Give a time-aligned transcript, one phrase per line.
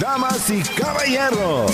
[0.00, 1.70] Damas y caballeros,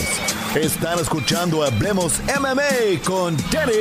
[0.54, 3.72] están escuchando Hablemos MMA con Danny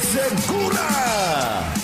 [0.00, 1.74] Segura.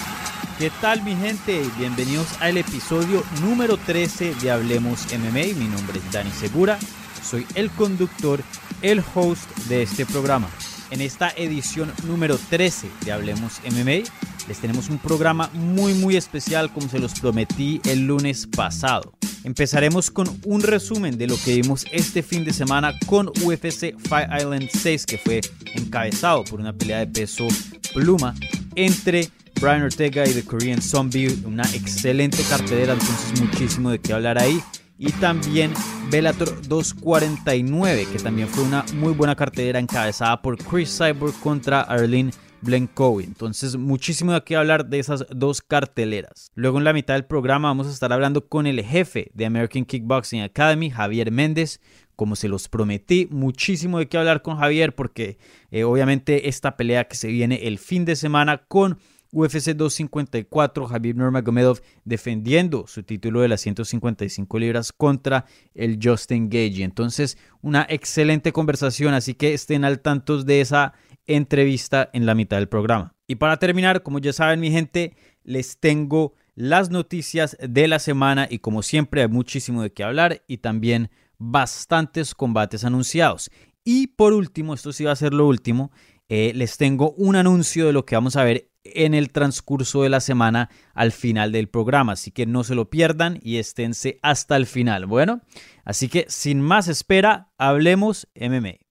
[0.58, 1.62] ¿Qué tal mi gente?
[1.76, 5.54] Bienvenidos al episodio número 13 de Hablemos MMA.
[5.58, 6.78] Mi nombre es Dani Segura,
[7.22, 8.42] soy el conductor,
[8.80, 10.48] el host de este programa.
[10.90, 14.08] En esta edición número 13 de Hablemos MMA
[14.48, 19.12] les tenemos un programa muy muy especial como se los prometí el lunes pasado.
[19.44, 24.28] Empezaremos con un resumen de lo que vimos este fin de semana con UFC Fight
[24.36, 25.40] Island 6 que fue
[25.74, 27.46] encabezado por una pelea de peso
[27.94, 28.34] pluma
[28.74, 29.28] entre
[29.60, 34.62] Brian Ortega y The Korean Zombie, una excelente cartelera, entonces muchísimo de qué hablar ahí.
[34.98, 35.72] Y también
[36.10, 42.32] Bellator 249, que también fue una muy buena cartelera encabezada por Chris Cyborg contra Arlene
[42.60, 43.24] Blenkowi.
[43.24, 46.50] Entonces, muchísimo de qué hablar de esas dos carteleras.
[46.54, 49.84] Luego, en la mitad del programa, vamos a estar hablando con el jefe de American
[49.84, 51.80] Kickboxing Academy, Javier Méndez.
[52.16, 55.38] Como se los prometí, muchísimo de qué hablar con Javier, porque
[55.70, 58.98] eh, obviamente esta pelea que se viene el fin de semana con
[59.32, 66.82] UFC 254, Javier Nurmagomedov defendiendo su título de las 155 libras contra el Justin Gage.
[66.82, 70.94] Entonces, una excelente conversación, así que estén al tanto de esa
[71.28, 73.14] entrevista en la mitad del programa.
[73.28, 78.48] Y para terminar, como ya saben mi gente, les tengo las noticias de la semana
[78.50, 83.50] y como siempre hay muchísimo de qué hablar y también bastantes combates anunciados.
[83.84, 85.92] Y por último, esto sí va a ser lo último,
[86.28, 90.08] eh, les tengo un anuncio de lo que vamos a ver en el transcurso de
[90.08, 94.56] la semana al final del programa, así que no se lo pierdan y esténse hasta
[94.56, 95.06] el final.
[95.06, 95.42] Bueno,
[95.84, 98.87] así que sin más espera, hablemos MMA.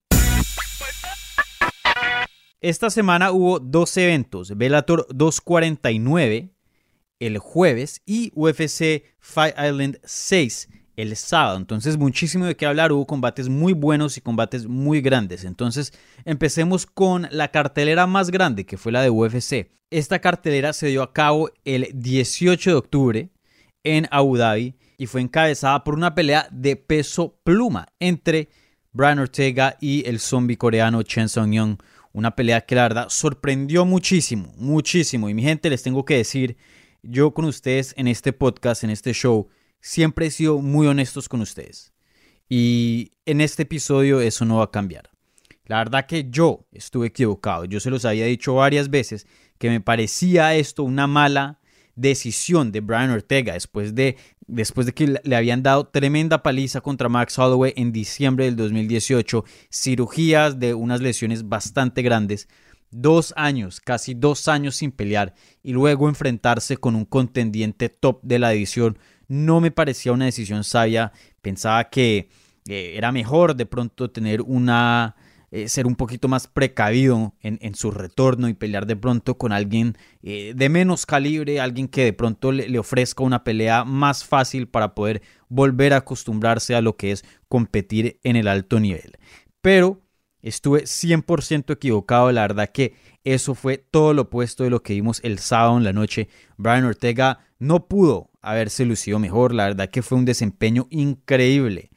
[2.60, 6.50] Esta semana hubo dos eventos, Bellator 249
[7.20, 11.58] el jueves y UFC Fight Island 6 el sábado.
[11.58, 12.92] Entonces, muchísimo de qué hablar.
[12.92, 15.44] Hubo combates muy buenos y combates muy grandes.
[15.44, 15.94] Entonces,
[16.26, 19.70] empecemos con la cartelera más grande, que fue la de UFC.
[19.90, 23.30] Esta cartelera se dio a cabo el 18 de octubre
[23.84, 28.50] en Abu Dhabi y fue encabezada por una pelea de peso pluma entre
[28.92, 31.78] Brian Ortega y el zombie coreano Chen Song-young
[32.18, 35.30] una pelea que la verdad sorprendió muchísimo, muchísimo.
[35.30, 36.58] Y mi gente, les tengo que decir,
[37.04, 39.50] yo con ustedes en este podcast, en este show,
[39.82, 41.94] siempre he sido muy honestos con ustedes.
[42.50, 45.12] Y en este episodio eso no va a cambiar.
[45.66, 47.66] La verdad que yo estuve equivocado.
[47.66, 49.28] Yo se los había dicho varias veces
[49.60, 51.60] que me parecía esto una mala
[51.98, 54.16] decisión de Brian Ortega después de,
[54.48, 59.44] después de que le habían dado tremenda paliza contra Max Holloway en diciembre del 2018,
[59.70, 62.48] cirugías de unas lesiones bastante grandes,
[62.92, 68.40] dos años, casi dos años sin pelear y luego enfrentarse con un contendiente top de
[68.40, 68.98] la división
[69.28, 71.12] no me parecía una decisión sabia.
[71.42, 72.30] Pensaba que
[72.68, 75.16] eh, era mejor de pronto tener una
[75.50, 79.98] eh, ser un poquito más precavido en, su retorno y pelear de pronto con alguien
[80.22, 84.94] eh, de menos calibre, alguien que de pronto le, ofrezca una pelea más fácil para
[84.94, 89.14] poder volver a acostumbrarse a lo que es competir en el alto nivel.
[89.62, 90.02] Pero
[90.42, 95.22] estuve 100% equivocado, la verdad que eso fue todo lo opuesto de lo que vimos
[95.24, 96.28] el sábado en la noche.
[96.58, 101.90] Brian Ortega no pudo haberse lucido mejor, la verdad que fue un desempeño increíble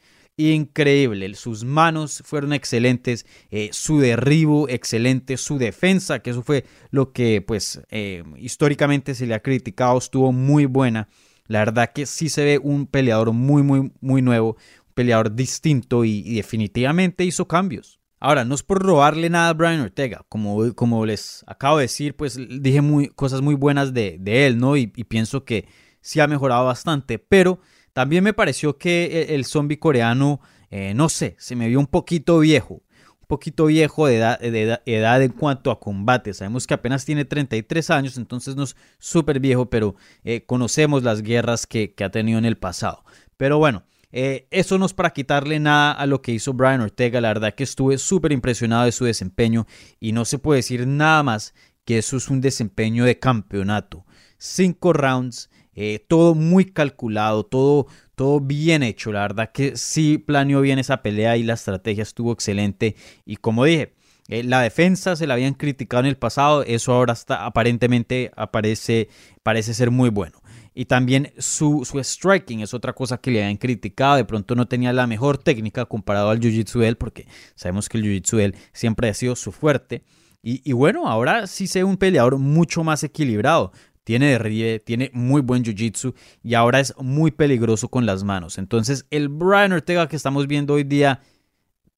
[0.49, 1.35] increíble.
[1.35, 7.43] Sus manos fueron excelentes, eh, su derribo excelente, su defensa, que eso fue lo que
[7.43, 11.09] pues eh, históricamente se le ha criticado, estuvo muy buena.
[11.47, 14.57] La verdad que sí se ve un peleador muy, muy, muy nuevo,
[14.87, 17.99] un peleador distinto y, definitivamente hizo cambios.
[18.21, 22.15] Ahora, no es por robarle nada a Brian Ortega, como, como les acabo de decir,
[22.15, 24.77] pues dije muy, cosas muy buenas de, él, ¿no?
[24.77, 25.67] Y, y pienso que
[26.01, 27.61] sí ha mejorado bastante, pero
[27.93, 30.41] también me pareció que e, el zombie coreano,
[30.71, 32.83] eh, no sé, se me vio un poquito viejo.
[33.21, 36.35] Un poquito viejo de edad, de en cuanto a combate.
[36.35, 39.95] Sabemos que apenas tiene 33 años, entonces no es súper viejo, pero
[40.25, 43.05] eh, conocemos las guerras que, ha tenido en el pasado.
[43.37, 47.21] Pero bueno, eh, eso no es para quitarle nada a lo que hizo Brian Ortega.
[47.21, 49.67] La verdad que estuve súper impresionado de su desempeño
[50.01, 51.55] y no se puede decir nada más
[51.85, 54.05] que eso es un desempeño de campeonato.
[54.39, 55.51] Cinco rounds,
[55.83, 59.13] eh, todo muy calculado, todo, todo bien hecho.
[59.13, 62.97] La verdad que sí planeó bien esa pelea y la estrategia estuvo excelente.
[63.25, 63.95] Y como dije,
[64.29, 69.09] eh, la defensa se la habían criticado en el pasado, eso ahora está, aparentemente aparece,
[69.43, 70.43] parece ser muy bueno.
[70.75, 74.17] Y también su, su, striking es otra cosa que le habían criticado.
[74.17, 77.97] De pronto no tenía la mejor técnica comparado al jiu-jitsu de él, porque sabemos que
[77.97, 80.03] el jiu-jitsu de él siempre ha sido su fuerte.
[80.43, 83.73] Y, y bueno, ahora sí se ve un peleador mucho más equilibrado.
[84.05, 88.59] Tiene derribe, tiene muy buen jiu-jitsu y ahora es muy peligroso con las manos.
[88.59, 91.21] Entonces, el Brian Ortega que estamos viendo hoy día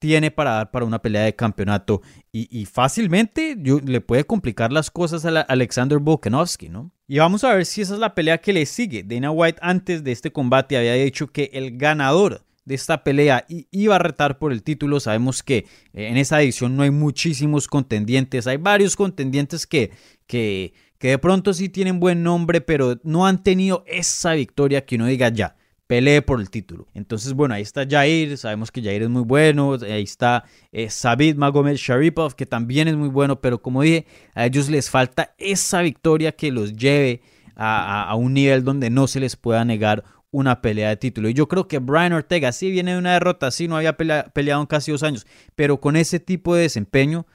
[0.03, 2.01] tiene para dar para una pelea de campeonato
[2.33, 6.91] y, fácilmente le puede complicar las cosas a Alexander Volkanovski, ¿no?
[7.07, 9.03] Y vamos a ver si esa es la pelea que le sigue.
[9.03, 13.95] Dana White antes de este combate había dicho que el ganador de esta pelea iba
[13.95, 14.99] a retar por el título.
[14.99, 15.57] Sabemos que
[15.93, 19.91] eh, en esa edición no hay muchísimos contendientes, hay varios contendientes que,
[20.27, 20.73] que,
[21.03, 25.05] que de pronto sí tienen buen nombre, pero no han tenido esa victoria que uno
[25.05, 26.87] diga ya pelee por el título.
[26.93, 31.35] Entonces, bueno, ahí está Jair, sabemos que Jair es muy bueno, ahí está eh, Sabid
[31.35, 35.81] Magomed Sharipov, que también es muy bueno, pero como dije, a ellos les falta esa
[35.81, 37.21] victoria que los lleve
[37.57, 41.27] a, un nivel donde no se les pueda negar una pelea de título.
[41.27, 44.61] Y yo creo que Brian Ortega sí viene de una derrota, sí no había peleado
[44.61, 45.27] en casi dos años,
[45.57, 47.27] pero con ese tipo de desempeño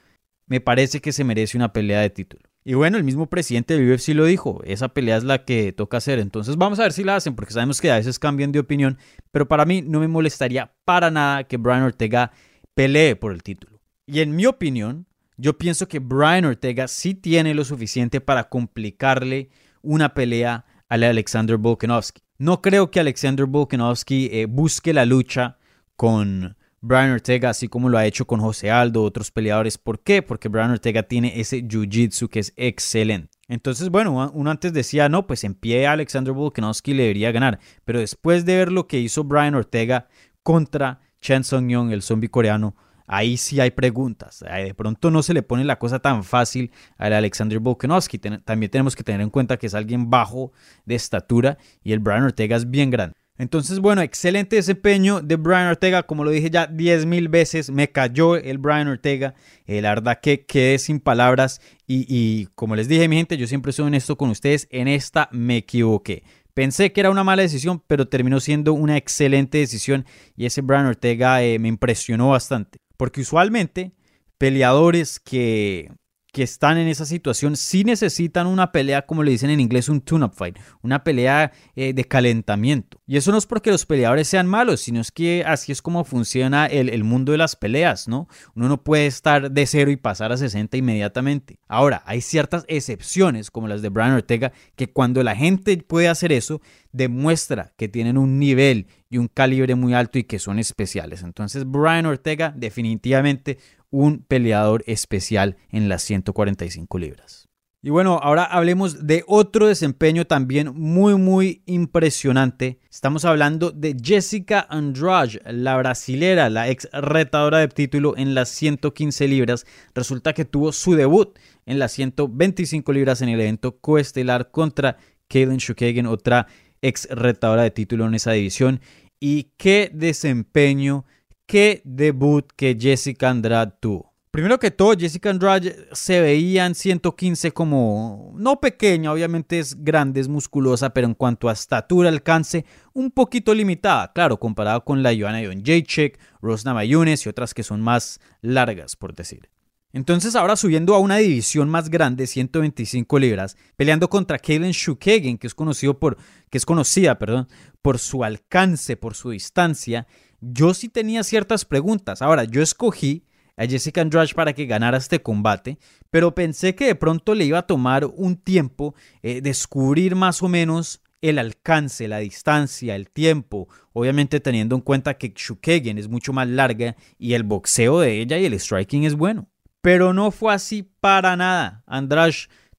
[0.47, 2.48] me parece que se merece una pelea de título.
[2.69, 5.97] Y bueno, el mismo presidente del UFC lo dijo, esa pelea es la que toca
[5.97, 8.59] hacer, entonces vamos a ver si la hacen, porque sabemos que a veces cambian de
[8.59, 8.99] opinión,
[9.31, 12.31] pero para mí no me molestaría para nada que Brian Ortega
[12.75, 13.79] pelee por el título.
[14.05, 19.49] Y en mi opinión, yo pienso que Brian Ortega sí tiene lo suficiente para complicarle
[19.81, 22.21] una pelea a Alexander Volkanovski.
[22.37, 25.57] No creo que Alexander Volkanovski eh, busque la lucha
[25.95, 29.77] con Brian Ortega, así como lo ha hecho con José Aldo, otros peleadores.
[29.77, 30.21] ¿Por qué?
[30.21, 33.29] Porque Brian Ortega tiene ese jiu-jitsu que es excelente.
[33.47, 37.59] Entonces, bueno, uno antes decía, no, pues en pie Alexander Volkanovski le debería ganar.
[37.83, 40.07] Pero después de ver lo que hizo Brian Ortega
[40.43, 42.75] contra Chen Song-yong, el zombie coreano,
[43.07, 44.45] ahí sí hay preguntas.
[44.47, 48.19] De pronto no se le pone la cosa tan fácil al Alexander Volkanovski.
[48.19, 50.53] También tenemos que tener en cuenta que es alguien bajo
[50.85, 53.18] de estatura y el Brian Ortega es bien grande.
[53.39, 56.03] Entonces, bueno, excelente desempeño de Brian Ortega.
[56.03, 59.33] Como lo dije ya 10 mil veces, me cayó el Brian Ortega.
[59.65, 61.61] Eh, la verdad que quedé sin palabras.
[61.87, 64.67] Y, como les dije, mi gente, yo siempre soy honesto con ustedes.
[64.71, 66.23] En esta me equivoqué.
[66.53, 70.05] Pensé que era una mala decisión, pero terminó siendo una excelente decisión.
[70.35, 72.79] Y ese Brian Ortega eh, me impresionó bastante.
[72.97, 73.93] Porque usualmente
[74.37, 75.89] peleadores que
[76.31, 80.01] que están en esa situación sí necesitan una pelea, como le dicen en inglés, un
[80.01, 83.01] tune-up fight, una pelea eh, de calentamiento.
[83.07, 86.03] Y eso no es porque los peleadores sean malos, sino es que así es como
[86.03, 88.27] funciona el, el, mundo de las peleas, ¿no?
[88.55, 91.59] Uno no puede estar de cero y pasar a 60 inmediatamente.
[91.67, 96.31] Ahora, hay ciertas excepciones, como las de Brian Ortega, que cuando la gente puede hacer
[96.31, 96.61] eso,
[96.91, 101.23] demuestra que tienen un nivel y un calibre muy alto y que son especiales.
[101.23, 103.57] Entonces, Brian Ortega definitivamente
[103.91, 107.49] un peleador especial en las 145 libras.
[107.81, 112.77] Y bueno, ahora hablemos de otro desempeño también muy muy impresionante.
[112.91, 119.29] Estamos hablando de Jessica Andrade, la brasilera, la ex retadora de título en las 115
[119.29, 119.65] libras.
[119.95, 124.97] Resulta que tuvo su debut en las 125 libras en el evento coestelar contra
[125.29, 126.47] Kaylin Shukagan, otra
[126.81, 128.81] ex retadora de título en esa división.
[129.21, 131.05] Y qué desempeño
[131.49, 134.13] qué debut que Jessica Andrade tuvo.
[134.29, 140.21] Primero que todo, Jessica Andrade se veía en 115 como, no pequeña, obviamente es grande,
[140.21, 145.11] es musculosa, pero en cuanto a estatura, alcance, un poquito limitada, claro, comparado con la
[145.17, 149.49] Joanna Jacek, Rosna Mayunes y otras que son más largas, por decir.
[149.91, 155.47] Entonces ahora subiendo a una división más grande, 125 libras, peleando contra Kaylin Shukagan, que
[155.47, 156.17] es conocido por,
[156.51, 157.47] que es conocida, perdón,
[157.81, 160.05] por su alcance, por su distancia,
[160.41, 162.21] yo sí tenía ciertas preguntas.
[162.21, 163.23] Ahora, yo escogí
[163.57, 165.77] a Jessica Andrade para que ganara este combate,
[166.09, 170.47] pero pensé que de pronto le iba a tomar un tiempo eh, descubrir más o
[170.47, 176.31] menos el alcance, la distancia, el tiempo, obviamente teniendo en cuenta que Shukagen es mucho
[176.31, 179.49] más larga y el boxeo de ella y el striking es bueno.
[179.81, 181.83] Pero no fue así para nada.
[181.85, 182.33] Andrade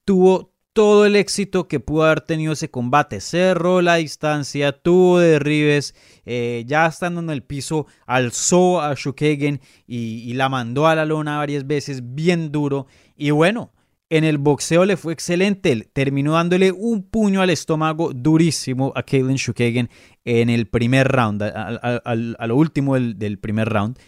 [0.04, 3.20] tuvo todo el éxito que pudo haber tenido ese combate.
[3.20, 5.94] Cerró la distancia, tuvo derribes,
[6.24, 11.36] eh, ya estando en el piso, alzó a Shukagen y, la mandó a la lona
[11.36, 12.86] varias veces, bien duro.
[13.14, 13.74] Y bueno,
[14.08, 15.86] en el boxeo le fue excelente.
[15.92, 19.90] Terminó dándole un puño al estómago durísimo a Kaylin Shukagen
[20.24, 23.98] en el primer round, a, lo último del primer round.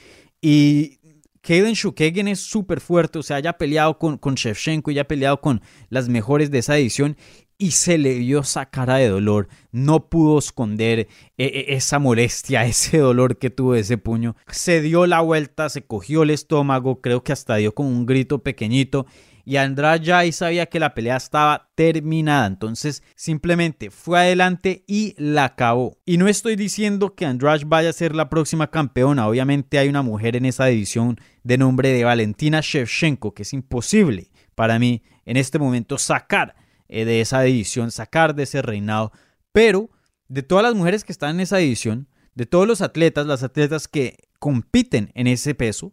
[0.41, 1.01] Y
[1.43, 5.09] Kaden Shukagen es súper fuerte, o sea, ya ha peleado con, con Shevchenko, ya ha
[5.09, 7.17] peleado con las mejores de esa edición.
[7.59, 9.49] y se le vio esa cara de dolor.
[9.71, 11.09] No pudo esconder eh,
[11.39, 14.37] eh, esa molestia, ese dolor que tuvo ese puño.
[14.49, 18.43] Se dio la vuelta, se cogió el estómago, creo que hasta dio como un grito
[18.43, 19.07] pequeñito.
[19.45, 22.47] Y Andrade ya ahí sabía que la pelea estaba terminada.
[22.47, 25.99] Entonces simplemente fue adelante y la acabó.
[26.05, 29.27] Y no estoy diciendo que Andrade vaya a ser la próxima campeona.
[29.27, 34.31] Obviamente hay una mujer en esa división de nombre de Valentina Shevchenko, que es imposible
[34.55, 36.55] para mí en este momento sacar
[36.89, 39.13] eh, de esa división, sacar de ese reinado.
[39.53, 39.91] Pero
[40.29, 43.89] de todas las mujeres que están en esa división, de todos los atletas, las atletas
[43.89, 45.93] que compiten en ese peso,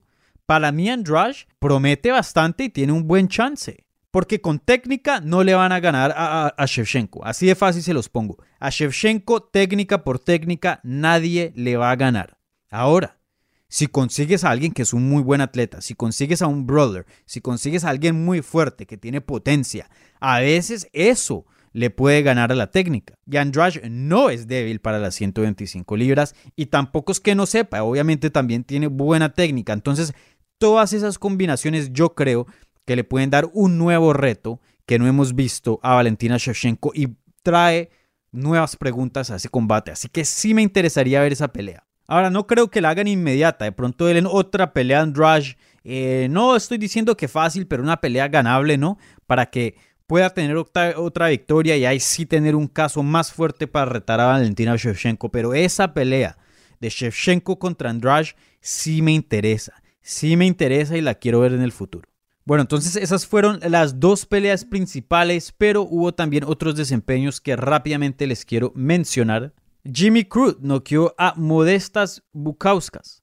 [0.49, 3.85] para mí Andrade promete bastante y tiene un buen chance.
[4.09, 7.23] Porque con técnica no le van a ganar a, Shevchenko.
[7.23, 8.37] Así de fácil se los pongo.
[8.59, 12.39] A Shevchenko, técnica por técnica, nadie le va a ganar.
[12.71, 13.19] Ahora,
[13.67, 17.05] si consigues a alguien que es un muy buen atleta, si consigues a un brother,
[17.27, 19.87] si consigues a alguien muy fuerte que tiene potencia,
[20.19, 23.13] a veces eso le puede ganar a la técnica.
[23.29, 27.83] Y Andrade no es débil para las 125 libras y tampoco es que no sepa,
[27.83, 29.73] obviamente también tiene buena técnica.
[29.73, 30.13] Entonces,
[30.59, 32.45] todas esas combinaciones yo creo
[32.85, 37.15] que le pueden dar un nuevo reto que no hemos visto a Valentina Shevchenko y
[37.41, 37.89] trae
[38.31, 39.91] nuevas preguntas a ese combate.
[39.91, 41.85] Así que sí me interesaría ver esa pelea.
[42.07, 43.65] Ahora, no creo que la hagan inmediata.
[43.65, 45.57] De pronto él en otra pelea Andrade.
[45.83, 48.97] Eh, no estoy diciendo que fácil, pero una pelea ganable, ¿no?
[49.27, 49.75] Para que
[50.07, 54.19] pueda tener otra, otra, victoria y ahí sí tener un caso más fuerte para retar
[54.19, 55.29] a Valentina Shevchenko.
[55.29, 56.37] Pero esa pelea
[56.79, 59.73] de Shevchenko contra Andrade sí me interesa.
[60.09, 62.09] Sí me interesa y la quiero ver en el futuro.
[62.43, 68.25] Bueno, entonces esas fueron las dos peleas principales, pero hubo también otros desempeños que rápidamente
[68.25, 69.53] les quiero mencionar.
[69.85, 73.21] Jimmy Cruz noqueó a Modestas Bukauskas.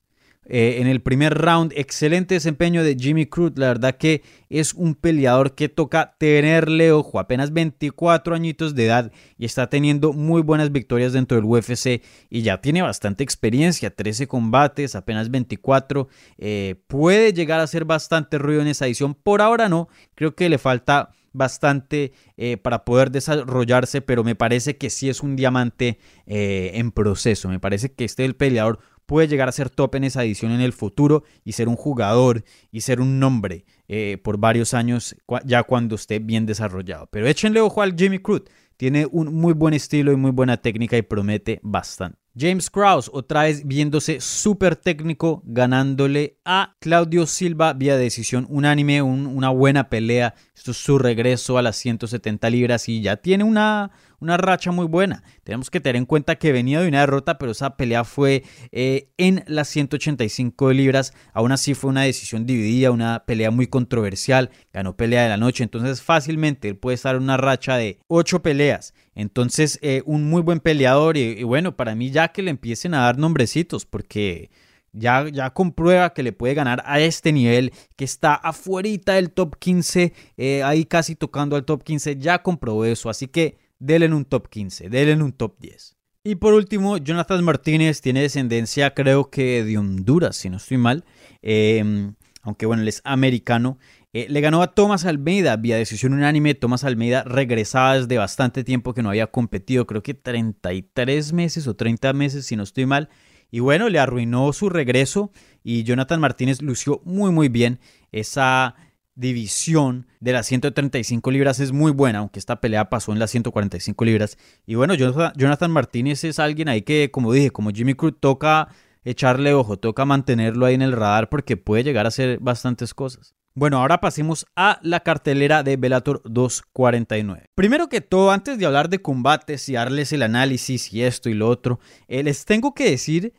[0.48, 3.52] Eh, en el primer round, excelente desempeño de Jimmy Cruz.
[3.56, 7.18] La verdad que es un peleador que toca tenerle ojo.
[7.18, 12.42] Apenas 24 añitos de edad y está teniendo muy buenas victorias dentro del UFC y
[12.42, 13.90] ya tiene bastante experiencia.
[13.90, 16.08] 13 combates, apenas 24.
[16.38, 19.14] Eh, puede llegar a hacer bastante ruido en esa edición.
[19.14, 19.88] Por ahora no.
[20.14, 25.22] Creo que le falta bastante eh, para poder desarrollarse, pero me parece que sí es
[25.22, 27.48] un diamante en proceso.
[27.48, 30.60] Me parece que este el peleador puede llegar a ser top en esa edición en
[30.60, 35.62] el futuro y ser un jugador y ser un nombre eh, por varios años ya
[35.62, 37.08] cuando esté bien desarrollado.
[37.10, 38.42] Pero échenle ojo al Jimmy Cruz.
[38.76, 42.18] Tiene un muy buen estilo y muy buena técnica y promete bastante.
[42.38, 49.48] James Krause, otra vez viéndose súper técnico, ganándole a Claudio Silva vía decisión unánime, una
[49.48, 50.34] buena pelea.
[50.54, 54.86] Esto es su regreso a las 170 libras y ya tiene una, una racha muy
[54.86, 55.22] buena.
[55.44, 59.10] Tenemos que tener en cuenta que venía de una derrota, pero esa pelea fue eh,
[59.18, 61.12] en las 185 libras.
[61.32, 64.50] Aún así fue una decisión dividida, una pelea muy controversial.
[64.72, 68.42] Ganó pelea de la noche, entonces fácilmente él puede estar en una racha de 8
[68.42, 68.94] peleas.
[69.14, 73.00] Entonces, eh, un muy buen peleador y, bueno, para mí ya que le empiecen a
[73.00, 74.50] dar nombrecitos, porque
[74.92, 79.56] ya, ya comprueba que le puede ganar a este nivel, que está afuera del top
[79.58, 84.14] 15, eh, ahí casi tocando al top 15, ya comprobó eso, así que denle en
[84.14, 85.96] un top 15, denle en un top 10.
[86.24, 91.04] Y por último, Jonathan Martínez tiene descendencia, creo que de Honduras, si no estoy mal.
[91.40, 93.78] Em, aunque bueno, él es americano.
[94.12, 96.54] Eh, le ganó a Thomas Almeida vía decisión unánime.
[96.54, 101.76] Thomas Almeida regresaba desde bastante tiempo que no había competido, creo que 33 meses o
[101.76, 103.08] 30 meses, si no estoy mal.
[103.50, 105.30] Y bueno, le arruinó su regreso
[105.62, 107.78] y Jonathan Martínez lució muy muy bien.
[108.10, 108.74] Esa
[109.16, 114.04] división de las 135 libras es muy buena, aunque esta pelea pasó en las 145
[114.04, 114.38] libras.
[114.66, 118.68] Y bueno, Jonathan Martínez es alguien ahí que, como dije, como Jimmy Cruz, toca
[119.04, 123.34] echarle ojo, toca mantenerlo ahí en el radar porque puede llegar a hacer bastantes cosas.
[123.54, 127.46] Bueno, ahora pasemos a la cartelera de Bellator 249.
[127.54, 131.34] Primero que todo, antes de hablar de combates y darles el análisis y esto y
[131.34, 133.32] lo otro, eh, les tengo que decir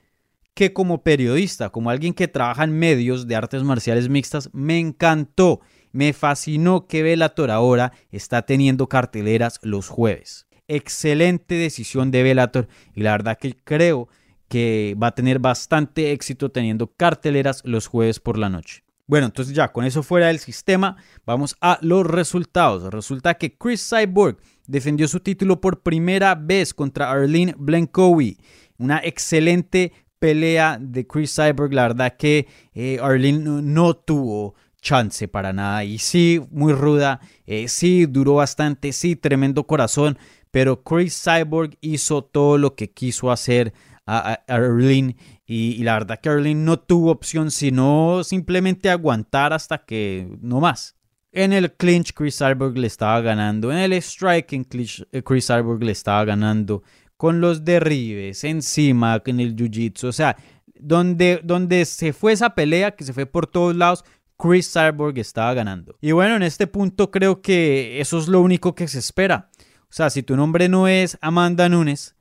[0.57, 5.61] que como periodista, como alguien que trabaja en medios de artes marciales mixtas, me encantó,
[5.91, 10.47] me fascinó que Bellator ahora está teniendo carteleras los jueves.
[10.67, 14.09] Excelente decisión de Bellator y la verdad que creo
[14.47, 18.83] que va a tener bastante éxito teniendo carteleras los jueves por la noche.
[19.05, 22.91] Bueno, entonces ya con eso fuera del sistema, vamos a los resultados.
[22.91, 28.39] Resulta que Chris Cyborg defendió su título por primera vez contra Arlene Blankowi.
[28.79, 31.73] Una excelente pelea de Chris Cyborg.
[31.73, 35.83] La verdad que eh, Arlene no, tuvo chance para nada.
[35.83, 37.19] Y sí, muy ruda.
[37.45, 38.91] Eh, sí, duró bastante.
[38.93, 40.17] Sí, tremendo corazón.
[40.51, 43.73] Pero Chris Cyborg hizo todo lo que quiso hacer
[44.07, 45.15] a, Arlene.
[45.45, 50.95] Y, la verdad que Arlene no tuvo opción sino simplemente aguantar hasta que no más.
[51.31, 54.65] En el clinch Chris Cyborg le estaba ganando, en el striking
[55.11, 56.81] eh, Chris Cyborg le estaba ganando,
[57.17, 60.37] con los derribes, encima, en el jiu-jitsu, o sea,
[60.79, 64.05] donde, donde se fue esa pelea, que se fue por todos lados,
[64.37, 65.95] Chris Cyborg estaba ganando.
[65.99, 69.49] Y bueno, en este punto creo que eso es lo único que se espera.
[69.89, 72.15] O sea, si tu nombre no es Amanda Nunes,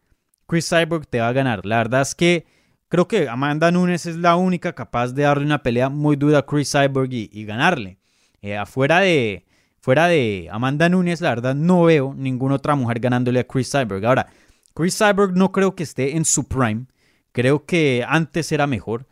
[0.46, 1.66] Chris Cyborg te va a ganar.
[1.66, 2.46] La verdad es que
[2.88, 6.46] creo que Amanda Nunes es la única capaz de darle una pelea muy dura a
[6.46, 7.98] Chris Cyborg y, ganarle.
[8.40, 9.44] Eh, afuera de,
[9.80, 14.06] fuera de Amanda Nunes, la verdad no veo ninguna otra mujer ganándole a Chris Cyborg.
[14.06, 14.28] Ahora,
[14.76, 16.84] Chris Cyborg no creo que esté en su prime.
[17.32, 19.06] Creo que antes era mejor.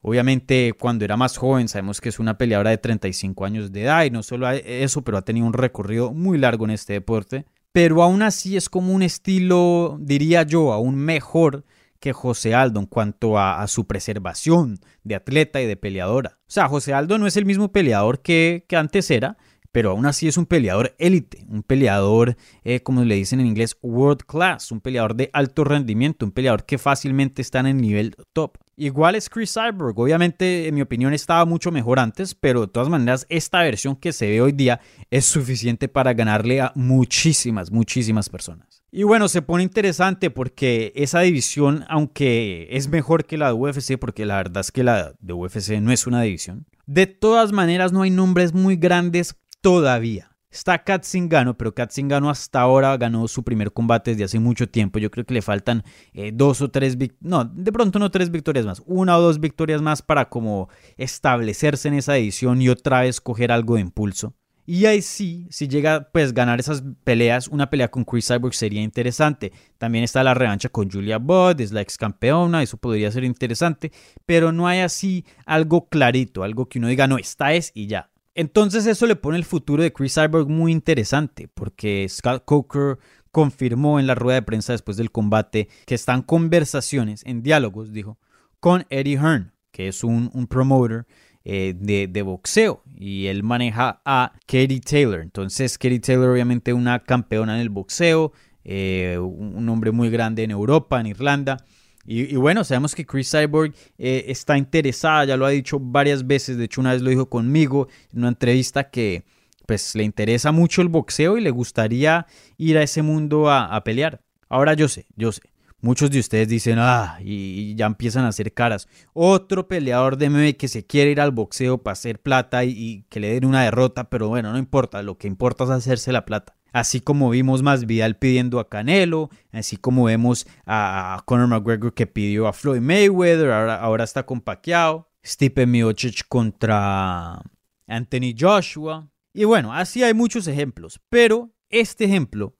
[0.00, 4.04] Obviamente, cuando era más joven, sabemos que es una peleadora de 35 años de edad
[4.04, 7.44] y no solo eso, pero ha tenido un recorrido muy largo en este deporte.
[7.70, 11.64] Pero aún así es como un estilo, diría yo, aún mejor
[11.98, 16.38] que José Aldo en cuanto a, su preservación de atleta y de peleadora.
[16.48, 19.36] O sea, José Aldo no es el mismo peleador que, que antes era,
[19.72, 23.76] pero aún así es un peleador élite, un peleador, eh, como le dicen en inglés,
[23.82, 28.16] world class, un peleador de alto rendimiento, un peleador que fácilmente está en el nivel
[28.32, 28.58] top.
[28.76, 32.88] Igual es Chris Cyborg, obviamente en mi opinión estaba mucho mejor antes, pero de todas
[32.88, 38.28] maneras esta versión que se ve hoy día es suficiente para ganarle a muchísimas, muchísimas
[38.28, 38.82] personas.
[38.92, 43.98] Y bueno, se pone interesante porque esa división, aunque es mejor que la de UFC,
[43.98, 47.92] porque la verdad es que la de UFC no es una división, de todas maneras
[47.92, 50.30] no hay nombres muy grandes todavía.
[50.50, 54.68] Está Kat Zingano, pero Kat Zingano hasta ahora ganó su primer combate desde hace mucho
[54.68, 54.98] tiempo.
[54.98, 58.66] Yo creo que le faltan eh, dos o tres, no, de pronto no tres victorias
[58.66, 63.20] más, una o dos victorias más para como establecerse en esa edición y otra vez
[63.20, 64.34] coger algo de impulso.
[64.66, 68.82] Y ahí sí, si llega pues ganar esas peleas, una pelea con Chris Cyborg sería
[68.82, 69.52] interesante.
[69.78, 73.90] También está la revancha con Julia Budd, es la ex campeona, eso podría ser interesante,
[74.26, 78.09] pero no hay así algo clarito, algo que uno diga, no, esta es y ya.
[78.34, 82.98] Entonces eso le pone el futuro de Chris Cyborg muy interesante, porque Scott Coker
[83.32, 88.18] confirmó en la rueda de prensa después del combate que están conversaciones, en diálogos, dijo,
[88.60, 91.06] con Eddie Hearn, que es un, promoter
[91.44, 95.20] eh, de, boxeo, y él maneja a Katie Taylor.
[95.20, 98.32] Entonces, Katie Taylor, obviamente, una campeona en el boxeo,
[98.64, 101.64] eh, un hombre muy grande en Europa, en Irlanda.
[102.12, 106.56] Y, bueno, sabemos que Chris Cyborg eh, está interesada, ya lo ha dicho varias veces,
[106.56, 109.22] de hecho una vez lo dijo conmigo en una entrevista que
[109.64, 112.26] pues le interesa mucho el boxeo y le gustaría
[112.58, 114.22] ir a ese mundo a, pelear.
[114.48, 115.42] Ahora yo sé, yo sé,
[115.82, 118.88] muchos de ustedes dicen, ah, y, ya empiezan a hacer caras.
[119.12, 123.20] Otro peleador de MMA que se quiere ir al boxeo para hacer plata y que
[123.20, 126.56] le den una derrota, pero bueno, no importa, lo que importa es hacerse la plata.
[126.72, 132.06] Así como vimos más Vidal pidiendo a Canelo, así como vemos a Conor McGregor que
[132.06, 137.42] pidió a Floyd Mayweather, ahora, está con Pacquiao, Stipe Miocic contra
[137.86, 139.10] Anthony Joshua.
[139.32, 142.56] Y bueno, así hay muchos ejemplos, pero este ejemplo,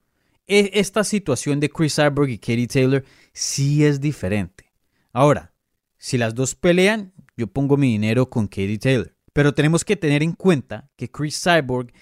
[0.46, 4.72] e, esta situación de Chris Cyborg y Katie Taylor sí es diferente.
[5.12, 5.52] Ahora,
[5.98, 9.14] si las dos pelean, yo pongo mi dinero con Katie Taylor.
[9.32, 11.92] Pero tenemos que tener en cuenta que Chris Cyborg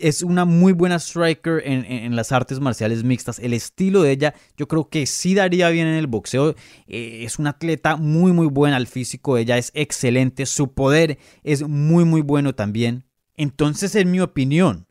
[0.00, 3.38] es una muy buena striker en, las artes marciales mixtas.
[3.38, 6.54] El estilo de ella yo creo que sí daría bien en el boxeo.
[6.86, 8.76] Eh, es una atleta muy muy buena.
[8.76, 10.46] El físico de ella es excelente.
[10.46, 13.04] Su poder es muy muy bueno también.
[13.36, 14.86] Entonces en mi opinión,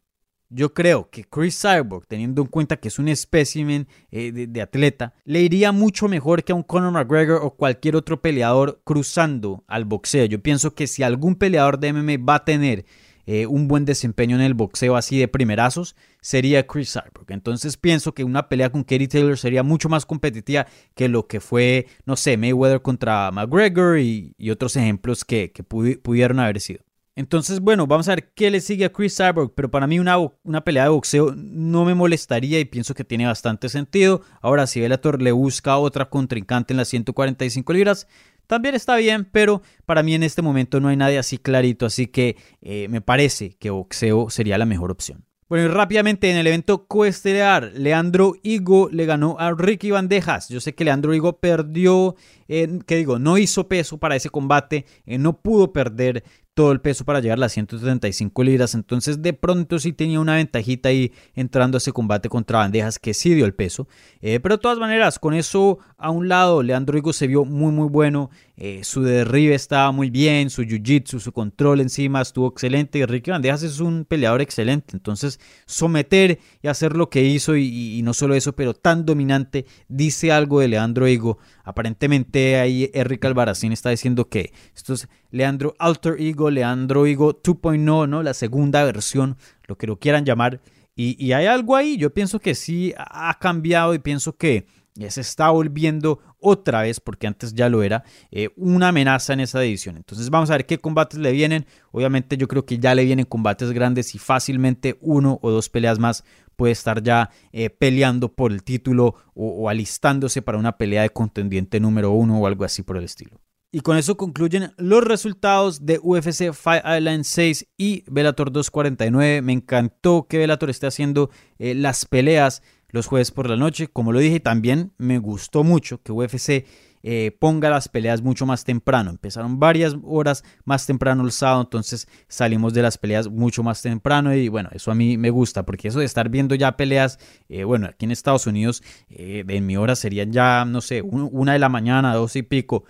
[0.47, 4.61] yo creo que Chris Cyborg, teniendo en cuenta que es un espécimen eh, de, de,
[4.61, 9.63] atleta, le iría mucho mejor que a un Conor McGregor o cualquier otro peleador cruzando
[9.67, 10.25] al boxeo.
[10.25, 12.85] Yo pienso que si algún peleador de MMA va a tener
[13.31, 17.31] eh, un buen desempeño en el boxeo así de primerazos sería Chris Cyborg.
[17.31, 20.65] Entonces pienso que una pelea con Katie Taylor sería mucho más competitiva
[20.95, 25.53] que lo que fue, no sé, Mayweather contra McGregor y, otros ejemplos que,
[26.01, 26.79] pudieron haber sido.
[27.15, 30.17] Entonces, bueno, vamos a ver qué le sigue a Chris Cyborg, pero para mí una,
[30.41, 34.23] una, pelea de boxeo no me molestaría y pienso que tiene bastante sentido.
[34.41, 38.07] Ahora, si Bellator le busca otra contrincante en las 145 libras,
[38.49, 42.07] también está bien, pero para mí en este momento no hay nadie así clarito, así
[42.07, 45.23] que eh, me parece que boxeo sería la mejor opción.
[45.47, 50.49] Bueno, y rápidamente en el evento coestelar, Leandro Higo le ganó a Ricky Bandejas.
[50.49, 52.15] Yo sé que Leandro Higo perdió,
[52.47, 53.19] eh, ¿qué digo?
[53.19, 56.23] No hizo peso para ese combate, eh, no pudo perder
[56.59, 58.75] todo el peso para llegar a las 135 libras.
[58.75, 63.13] Entonces, de pronto sí tenía una ventajita ahí entrando a ese combate contra bandejas que
[63.13, 63.87] sí dio el peso.
[64.19, 67.71] Eh, pero de todas maneras, con eso a un lado, Leandro Higo se vio muy,
[67.71, 68.29] muy bueno.
[68.57, 72.99] Eh, su derribe estaba muy bien, su jiu-jitsu, su control encima estuvo excelente.
[72.99, 74.97] Y Ricky Bandejas es un peleador excelente.
[74.97, 80.33] Entonces, someter y hacer lo que hizo, y, no solo eso, pero tan dominante, dice
[80.33, 81.37] algo de Leandro Higo.
[81.63, 88.09] Aparentemente ahí Eric Albaracín está diciendo que esto es Leandro Alter Ego Leandro Higo 2.0,
[88.09, 88.23] ¿no?
[88.23, 89.37] La segunda versión,
[89.67, 90.61] lo que lo quieran llamar.
[90.95, 94.65] Y, y hay algo ahí, yo pienso que sí ha cambiado y pienso que
[95.07, 99.59] se está volviendo otra vez, porque antes ya lo era, eh, una amenaza en esa
[99.59, 99.97] división.
[99.97, 101.65] Entonces vamos a ver qué combates le vienen.
[101.91, 105.99] Obviamente yo creo que ya le vienen combates grandes y fácilmente uno o dos peleas
[105.99, 106.23] más
[106.55, 111.79] puede estar ya eh, peleando por el título o, alistándose para una pelea de contendiente
[111.79, 113.39] número uno o algo así por el estilo.
[113.71, 119.43] Y con eso concluyen los resultados de UFC Fight Island 6 y Bellator 249.
[119.43, 121.29] Me encantó que Bellator esté haciendo
[121.59, 123.87] eh, las peleas los jueves por la noche.
[123.87, 126.65] Como lo dije, también me gustó mucho que UFC
[127.03, 129.09] eh, ponga las peleas mucho más temprano.
[129.09, 134.33] Empezaron varias horas más temprano el sábado, entonces salimos de las peleas mucho más temprano
[134.33, 137.63] y bueno, eso a mí me gusta porque eso de estar viendo ya peleas, eh,
[137.63, 141.59] bueno, aquí en Estados Unidos eh, en mi hora serían ya, no sé, una de
[141.59, 142.85] la mañana, dos y pico,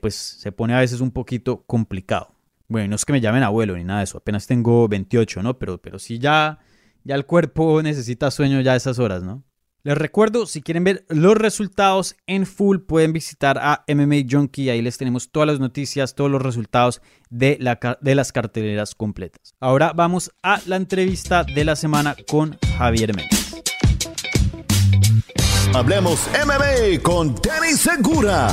[0.00, 2.34] pues se pone a veces un poquito complicado.
[2.68, 5.58] Bueno, no es que me llamen abuelo ni nada de eso, apenas tengo 28, ¿no?
[5.58, 6.58] Pero, pero sí ya
[7.06, 9.44] ya el cuerpo necesita sueño ya a esas horas, ¿no?
[9.86, 14.68] Les recuerdo, si quieren ver los resultados en full, pueden visitar a MMA Junkie.
[14.68, 19.54] Ahí les tenemos todas las noticias, todos los resultados de, la, de las carteleras completas.
[19.60, 23.62] Ahora vamos a la entrevista de la semana con Javier Méndez.
[25.72, 28.48] Hablemos MMA con Danny Segura.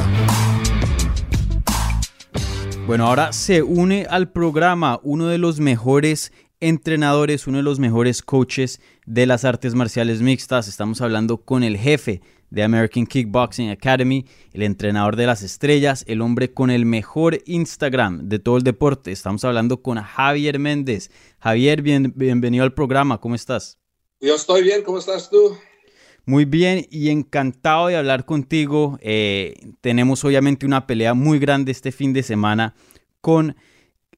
[2.85, 6.31] Bueno, ahora se une al programa uno de los mejores
[6.63, 10.69] entrenadores, uno de los mejores coaches de las artes marciales mixtas.
[10.69, 16.21] Estamos hablando con el jefe de American Kickboxing Academy, el entrenador de las estrellas, el
[16.21, 19.11] hombre con el mejor Instagram de todo el deporte.
[19.11, 21.11] Estamos hablando con Javier Méndez.
[21.39, 23.77] Javier, bienvenido al programa, ¿cómo estás?
[24.21, 25.57] Yo estoy bien, ¿cómo estás tú?
[26.25, 28.97] Muy bien y encantado de hablar contigo.
[29.01, 32.73] Eh, tenemos obviamente una pelea muy grande este fin de semana
[33.19, 33.57] con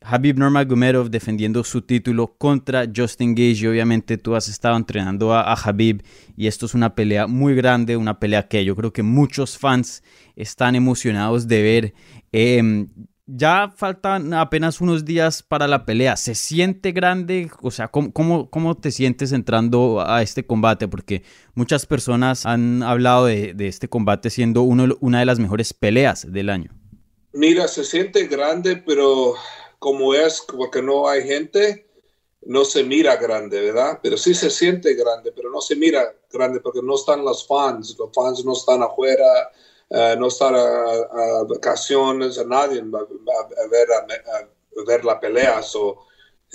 [0.08, 3.68] Habib Nurmagomedov defendiendo su título contra Justin Gage.
[3.68, 6.04] obviamente tú has estado entrenando a, Habib
[6.38, 10.04] y esto es una pelea muy grande, una pelea que yo creo que muchos fans
[10.36, 11.94] están emocionados de ver.
[12.32, 12.90] Em,
[13.28, 16.16] ya faltan apenas unos días para la pelea.
[16.16, 17.50] ¿Se siente grande?
[17.62, 20.88] O sea, ¿cómo, cómo, te sientes entrando a este combate?
[20.88, 21.24] Porque
[21.56, 26.50] muchas personas han hablado de, este combate siendo uno, una de las mejores peleas del
[26.50, 26.72] año.
[27.34, 29.34] Mira, se siente grande, pero
[29.86, 31.86] como es, porque no hay gente,
[32.42, 34.00] no se mira grande, ¿verdad?
[34.02, 37.96] Pero sí se siente grande, pero no se mira grande porque no están los fans,
[38.00, 39.52] los fans no están afuera,
[39.92, 45.62] eh, no están a, vacaciones, a nadie va, a, ver, a, ver la pelea.
[45.62, 46.00] So,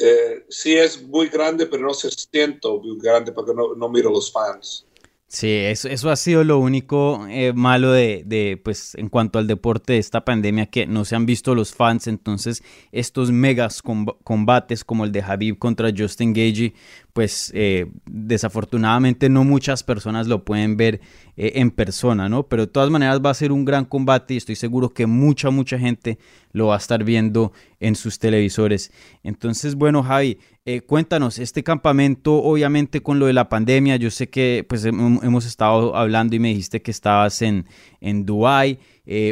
[0.00, 4.10] eh, sí es muy grande, pero no se siente muy grande porque no, no miro
[4.10, 4.88] los fans.
[5.32, 9.46] Sí, eso, eso ha sido lo único eh, malo de, de, pues, en cuanto al
[9.46, 14.82] deporte de esta pandemia, que no se han visto los fans, entonces estos megas combates
[14.84, 16.74] como el de Habib contra Justin Gagey,
[17.12, 21.00] pues eh, desafortunadamente no muchas personas lo pueden ver
[21.36, 22.44] eh, en persona, ¿no?
[22.44, 25.50] Pero de todas maneras va a ser un gran combate y estoy seguro que mucha,
[25.50, 26.18] mucha gente
[26.52, 28.92] lo va a estar viendo en sus televisores.
[29.22, 34.28] Entonces, bueno, Javi, eh, cuéntanos, este campamento, obviamente con lo de la pandemia, yo sé
[34.28, 37.66] que pues hemos estado hablando y me dijiste que estabas en,
[38.00, 38.78] en Dubái.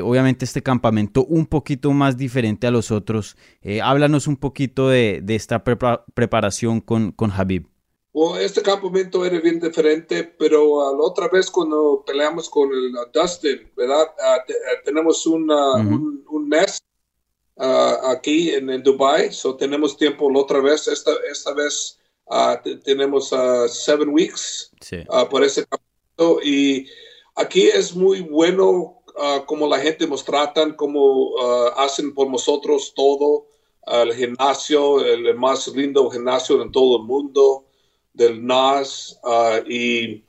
[0.03, 3.37] Obviamente este campamento un poquito más diferente a los otros.
[3.83, 7.69] háblanos un poquito de, esta preparación con, con Habib
[8.41, 14.07] este campamento era bien diferente, pero la otra vez cuando peleamos con el Dustin, ¿verdad?
[14.49, 14.53] Eh,
[14.85, 16.83] tenemos un, un, mes
[17.59, 20.89] ah, aquí en, en, Dubai, so tenemos tiempo la otra vez.
[20.89, 21.99] Esta, esta vez
[22.85, 23.33] tenemos
[23.69, 24.73] seven weeks
[25.31, 26.89] por ese campamento y
[27.37, 28.98] aquí es muy bueno
[29.47, 31.37] como la gente nos tratan, como
[31.77, 33.47] hacen por nosotros todo.
[33.91, 37.65] el gimnasio, el más lindo gimnasio en todo el mundo
[38.13, 40.25] del NAS uh, y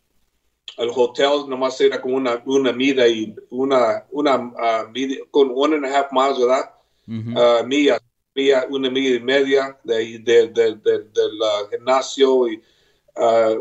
[0.78, 5.86] el hotel nomás era como una, una mida y una, una uh, con one and
[5.86, 6.72] a half miles, ¿verdad?
[7.08, 8.00] Uh, milla,
[8.36, 11.40] milla, una milla y media de, de, de, del
[11.72, 12.62] gimnasio y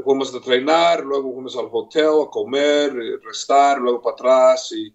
[0.04, 2.92] fuimos a entrenar, luego fuimos al hotel a comer,
[3.24, 4.92] restar, luego para atrás y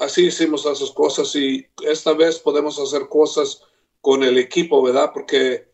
[0.00, 3.62] así hicimos esas cosas y esta vez podemos hacer cosas
[4.00, 5.10] con el equipo, ¿verdad?
[5.12, 5.68] Porque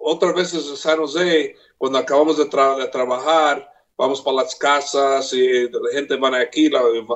[0.00, 5.92] otras veces en San José cuando acabamos de, trabajar, vamos para las casas y la
[5.92, 6.70] gente van aquí,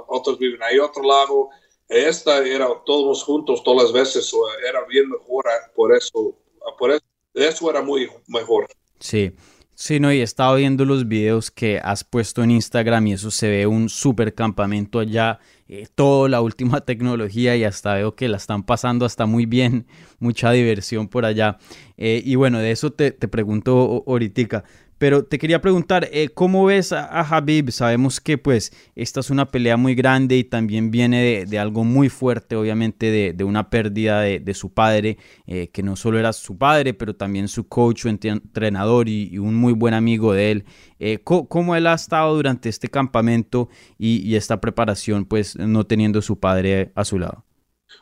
[0.08, 1.50] otros viven ahí otro lado.
[1.88, 4.32] Esta era todos juntos todas las veces,
[4.68, 6.36] era bien mejor por eso,
[6.78, 7.04] por eso,
[7.34, 8.66] eso era muy mejor.
[8.98, 9.32] Sí.
[9.78, 13.30] Sí, no, y he estado viendo los videos que has puesto en Instagram y eso
[13.30, 18.28] se ve un super campamento allá eh, toda la última tecnología y hasta veo que
[18.28, 19.86] la están pasando hasta muy bien,
[20.18, 21.58] mucha diversión por allá.
[21.98, 24.64] Eh, y bueno, de eso te, te pregunto ahorita.
[24.98, 27.70] Pero te quería preguntar, eh, ¿cómo ves a, Habib?
[27.70, 32.08] Sabemos que pues esta es una pelea muy grande y también viene de, algo muy
[32.08, 36.94] fuerte, obviamente de, una pérdida de, su padre, eh, que no solo era su padre,
[36.94, 40.64] pero también su coach, entrenador y, un muy buen amigo de él.
[40.98, 46.40] Eh, ¿cómo, él ha estado durante este campamento y, esta preparación, pues no teniendo su
[46.40, 47.44] padre a su lado?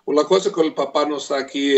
[0.05, 1.75] Una cosa con el papá no está aquí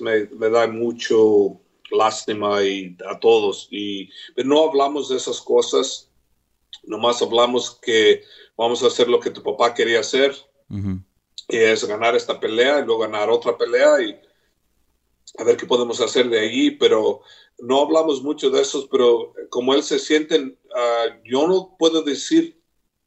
[0.00, 3.68] me da mucho lástima y a todos.
[3.70, 6.10] Y no hablamos de esas cosas,
[6.82, 8.22] nomás hablamos que
[8.56, 10.34] vamos a hacer lo que tu papá quería hacer,
[11.48, 14.16] es ganar esta pelea y luego ganar otra pelea y
[15.38, 17.22] a ver qué podemos hacer de allí, pero
[17.58, 22.60] no hablamos mucho de eso, pero como él se siente, ah, yo no puedo decir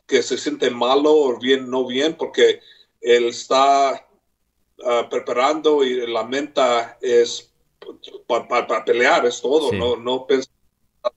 [0.08, 2.60] que se siente malo o bien, no bien, porque
[3.02, 4.08] él está
[4.86, 7.53] ah, preparando y la meta es
[8.28, 10.52] para, pelear, es todo, no, no pensar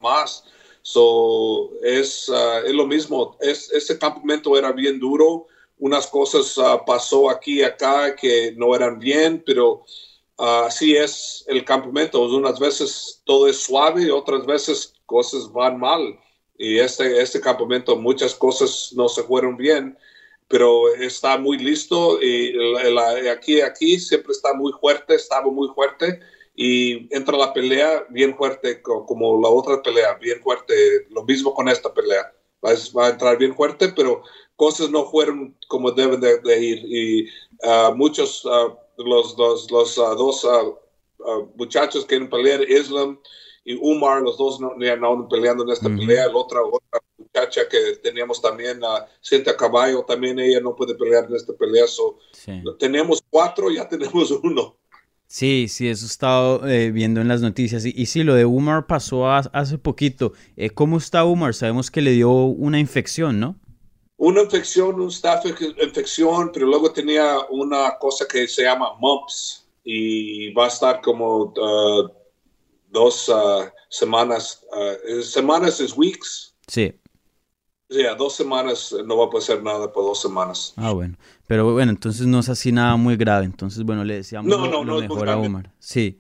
[0.01, 0.45] más.
[0.83, 6.85] So, es, uh, es lo mismo, es, ese campamento era bien duro, unas cosas uh,
[6.87, 9.85] pasó aquí y acá que no eran bien, pero
[10.39, 12.23] uh, así es el campamento.
[12.23, 16.21] Unas veces todo es suave, otras veces cosas van mal.
[16.57, 19.99] Y este, este campamento muchas cosas no se fueron bien,
[20.47, 22.55] pero está muy listo y
[23.29, 26.21] aquí, aquí siempre está muy fuerte, estaba muy fuerte
[26.57, 30.75] y entra la pelea bien fuerte como la otra pelea, bien fuerte,
[31.11, 32.33] lo mismo con esta pelea.
[32.64, 34.23] Va, a entrar bien fuerte, pero
[34.57, 36.79] cosas no fueron como deben de, ir.
[36.85, 37.29] Y
[37.62, 40.47] uh, muchos, uh, los, los, los uh, dos
[41.57, 43.21] muchachos que quieren pelear, Islam
[43.64, 46.29] y Umar, los dos no, no peleando en esta pelea.
[46.29, 51.27] La otra, otra muchacha que teníamos también, a Cinta Caballo, también ella no puede pelear
[51.29, 51.87] en esta pelea.
[51.87, 52.19] So,
[52.79, 54.77] Tenemos cuatro, ya tenemos uno.
[55.29, 57.85] Sí, sí, eso he estado eh, viendo en las noticias.
[57.85, 60.33] Y, sí, lo de Umar pasó hace poquito.
[60.57, 61.55] Eh, ¿Cómo está Umar?
[61.55, 63.57] Sabemos que le dio una infección, ¿no?
[64.19, 70.53] Una infección, un staff infección, pero luego tenía una cosa que se llama mumps y
[70.55, 72.09] va a estar como uh,
[72.91, 74.65] dos uh, semanas.
[74.73, 76.55] Uh, semanas es weeks.
[76.67, 76.95] Sí.
[77.88, 80.75] Sí, a dos semanas no va a pasar nada por dos semanas.
[80.77, 81.16] Ah, bueno.
[81.46, 83.44] Pero bueno, entonces no es así nada muy grave.
[83.44, 85.72] Entonces, bueno, le decíamos lo, mejor a Omar.
[85.79, 86.18] Sí.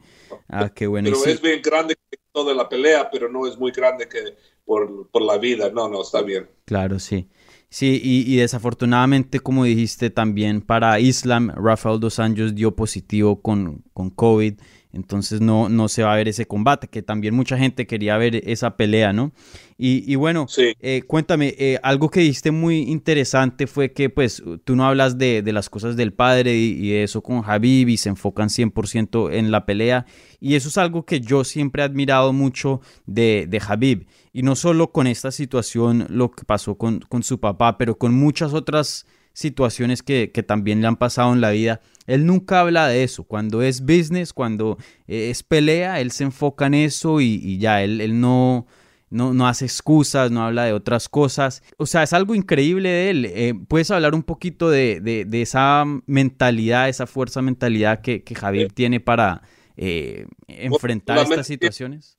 [0.48, 1.10] Ah, qué bueno.
[1.10, 1.96] Pero es bien grande
[2.30, 5.70] toda la pelea, pero no es muy grande que por, por la vida.
[5.70, 6.48] No, no, está bien.
[6.64, 7.28] Claro, sí.
[7.68, 13.82] Sí, y, y, desafortunadamente, como dijiste también, para Islam, Rafael Dos Anjos dio positivo con,
[13.92, 14.60] con COVID.
[14.96, 18.42] Entonces no, no se va a ver ese combate, que también mucha gente quería ver
[18.48, 19.32] esa pelea, ¿no?
[19.78, 24.86] Y, bueno, eh, cuéntame, eh, algo que dijiste muy interesante fue que pues tú no
[24.86, 29.50] hablas de, las cosas del padre y, eso con Habib y se enfocan 100% en
[29.50, 30.06] la pelea.
[30.40, 34.06] Y eso es algo que yo siempre he admirado mucho de, de Habib.
[34.32, 38.14] Y no solo con esta situación, lo que pasó con, con su papá, pero con
[38.14, 39.06] muchas otras
[39.36, 41.82] situaciones que, también le han pasado en la vida.
[42.06, 43.24] Él nunca habla de eso.
[43.24, 48.00] Cuando es business, cuando eh, es pelea, él se enfoca en eso y, ya, él,
[48.00, 48.66] él no,
[49.10, 51.62] no, hace excusas, no habla de otras cosas.
[51.78, 53.24] O sea, es algo increíble de él.
[53.26, 59.00] Eh, ¿Puedes hablar un poquito de, esa mentalidad, esa fuerza mentalidad que, que Javier tiene
[59.00, 59.42] para
[59.76, 62.18] eh, enfrentar estas situaciones?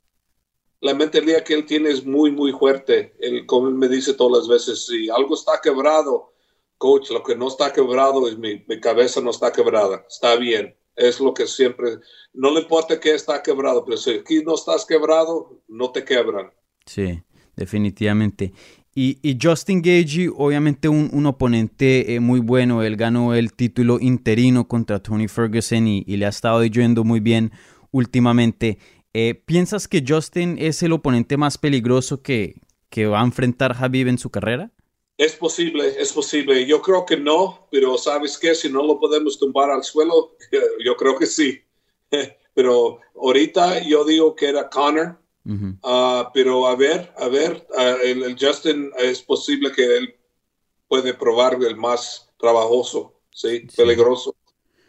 [0.80, 3.16] La mentalidad que él tiene es muy, muy fuerte.
[3.20, 6.34] Él, como él me dice todas las veces, si algo está quebrado,
[6.78, 10.76] coach, lo que no está quebrado es mi, cabeza no está quebrada, está bien.
[10.96, 11.98] Es lo que siempre,
[12.34, 16.52] no le importa que está quebrado, pero si aquí no estás quebrado, no te quebran.
[16.86, 17.22] Sí,
[17.56, 18.52] definitivamente.
[19.00, 25.04] Y, Justin Gagey, obviamente un, oponente eh, muy bueno, él ganó el título interino contra
[25.04, 27.52] Tony Ferguson y, le ha estado yendo muy bien
[27.92, 28.80] últimamente.
[29.14, 32.56] Eh, ¿Piensas que Justin es el oponente más peligroso que,
[32.90, 34.72] que va a enfrentar Habib en su carrera?
[35.18, 36.66] Es posible, es posible.
[36.68, 38.54] Yo creo que no, pero ¿sabes qué?
[38.54, 40.36] Si no lo podemos tumbar al suelo,
[40.86, 41.62] yo creo que sí.
[42.54, 45.16] Pero ahorita yo digo que era Connor,
[45.84, 50.16] ah, pero a ver, a ver, ah, el, Justin es posible que él
[50.88, 53.68] puede probar el más trabajoso, ¿sí?
[53.76, 54.36] Peligroso.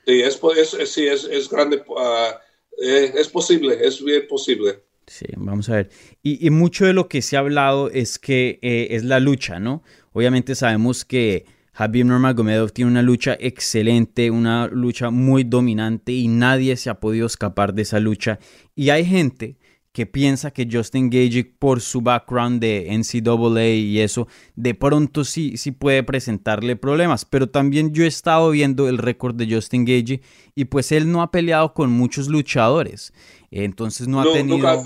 [0.07, 2.33] Sí, es, es, sí, es, es grande, uh,
[2.79, 4.83] es posible, es bien posible.
[5.09, 5.91] Sí, vamos a ver.
[6.23, 9.83] Y, mucho de lo que se ha hablado es que eh, es la lucha, ¿no?
[10.19, 16.77] Obviamente sabemos que Habib Nurmagomedov tiene una lucha excelente, una lucha muy dominante y nadie
[16.77, 18.41] se ha podido escapar de esa lucha.
[18.75, 19.59] Y hay gente
[19.93, 24.27] que piensa que Justin Gage, por su background de NCAA y eso,
[24.57, 27.25] de pronto sí, sí puede presentarle problemas.
[27.25, 30.21] Pero también yo he estado viendo el récord de Justin Gage
[30.57, 33.13] y pues él no ha peleado con muchos luchadores.
[33.53, 34.85] Entonces no ha tenido...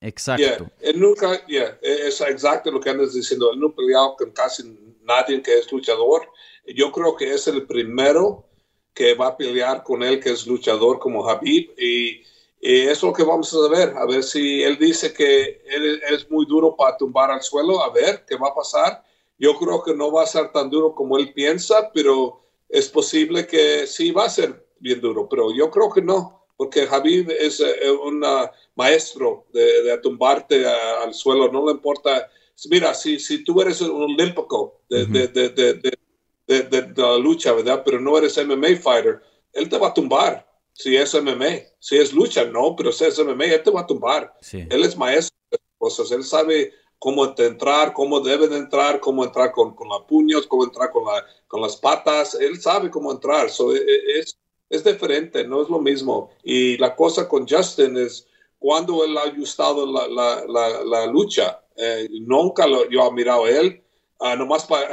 [0.00, 0.70] Exacto.
[0.80, 1.42] Él nunca,
[1.82, 3.52] es exacto lo que andas diciendo.
[3.52, 6.28] Él no ha peleado con casi nadie que es luchador.
[6.66, 8.44] Yo creo que es el primero
[8.94, 12.22] que va a pelear con él que es luchador como Habib y
[12.60, 16.02] y eso es lo que vamos a ver, a ver si él dice que él
[16.08, 19.04] es muy duro para tumbar al suelo, a ver qué va a pasar.
[19.38, 23.46] Yo creo que no va a ser tan duro como él piensa, pero es posible
[23.46, 27.60] que sí va a ser bien duro, pero yo creo que no, porque Javid es
[27.60, 28.24] eh, un
[28.76, 32.30] maestro de, tumbarte al suelo, no le importa.
[32.70, 35.06] Mira, si, si tú eres un olímpico de,
[36.46, 37.82] de, la lucha, ¿verdad?
[37.84, 39.20] Pero no eres MMA fighter,
[39.52, 43.18] él te va a tumbar si es MMA, si es lucha, no, pero si es
[43.18, 44.34] MMA, él te va a tumbar.
[44.52, 49.52] Él es maestro de cosas, él sabe cómo entrar, cómo debe de entrar, cómo entrar
[49.52, 53.48] con, con los puños, cómo entrar con, la, con las patas, él sabe cómo entrar,
[53.48, 56.30] so, e, e, es, es diferente, no es lo mismo.
[56.42, 58.26] Y la cosa con Justin es
[58.66, 63.50] cuando él ha ajustado la, la, la, lucha, eh, nunca lo, yo he mirado a
[63.50, 63.80] él,
[64.18, 64.90] uh, nomás para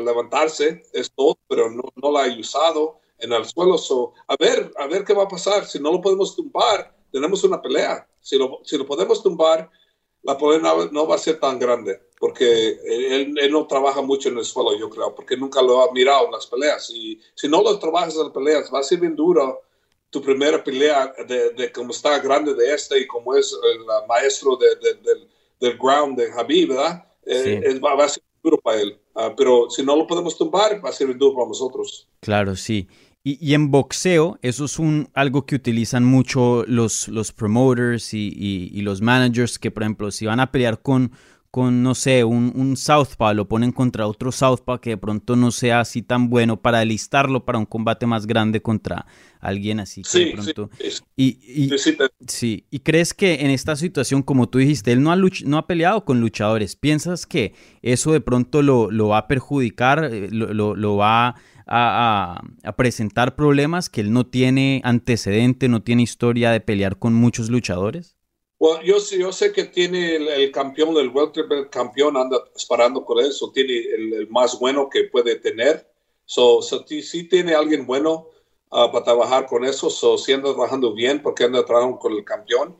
[0.00, 3.76] levantarse, es todo, pero no, no la ha usado en el suelo.
[4.26, 5.64] a ver, a ver qué va a pasar.
[5.64, 8.04] Si no lo podemos tumbar, tenemos una pelea.
[8.20, 9.70] Si lo, si lo podemos tumbar,
[10.24, 14.44] la pelea no, va a ser tan grande, porque él, no trabaja mucho en el
[14.44, 16.90] suelo, yo creo, porque nunca lo ha mirado en las peleas.
[16.90, 19.62] Y si no lo trabajas en las peleas, va a ser bien duro
[20.14, 24.56] tu primera pelea de, de cómo está grande de este y como es el maestro
[24.56, 24.68] de,
[25.60, 27.04] del ground de Javi, ¿verdad?
[27.26, 28.96] Eh, va, a ser duro para él.
[29.16, 32.06] Ah, pero si no lo podemos tumbar, va a ser duro para nosotros.
[32.20, 32.86] Claro, sí.
[33.24, 39.00] Y, en boxeo, eso es un, algo que utilizan mucho los, los promoters y, los
[39.00, 41.10] managers, que por ejemplo, si van a pelear con,
[41.54, 45.52] con no sé, un, un southpaw, lo ponen contra otro southpaw que de pronto no
[45.52, 49.06] sea así tan bueno para alistarlo para un combate más grande contra
[49.38, 50.70] alguien así que de pronto...
[51.14, 51.70] y,
[52.26, 55.68] sí, y crees que en esta situación, como tú dijiste, él no ha, no ha
[55.68, 60.52] peleado con luchadores, ¿piensas que eso de pronto lo, lo va a perjudicar, eh, lo,
[60.52, 61.34] lo, lo va a
[61.66, 62.42] a,
[62.76, 68.16] presentar problemas que él no tiene antecedente, no tiene historia de pelear con muchos luchadores?
[68.58, 73.50] Bueno, yo, yo sé que tiene el, campeón del welterweight campeón, anda disparando con eso,
[73.52, 75.90] tiene el, más bueno que puede tener.
[76.24, 78.28] So, sí, tiene alguien bueno
[78.70, 82.24] uh, para trabajar con eso, so, sí anda trabajando bien porque anda trabajando con el
[82.24, 82.76] campeón.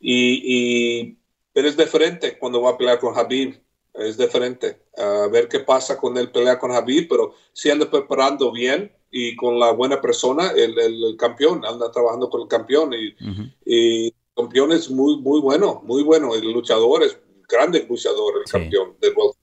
[0.00, 1.18] Y, y,
[1.52, 3.60] pero es diferente cuando va a pelear con Habib
[3.98, 4.82] es diferente.
[4.96, 9.36] A ver qué pasa con él pelea con Javier, pero si anda preparando bien y
[9.36, 13.14] con la buena persona, el, el, campeón, anda trabajando con el campeón y,
[13.64, 16.34] el campeón es muy, muy bueno, muy bueno.
[16.34, 17.18] El luchador es
[17.48, 19.36] grande luchador, el campeón del World.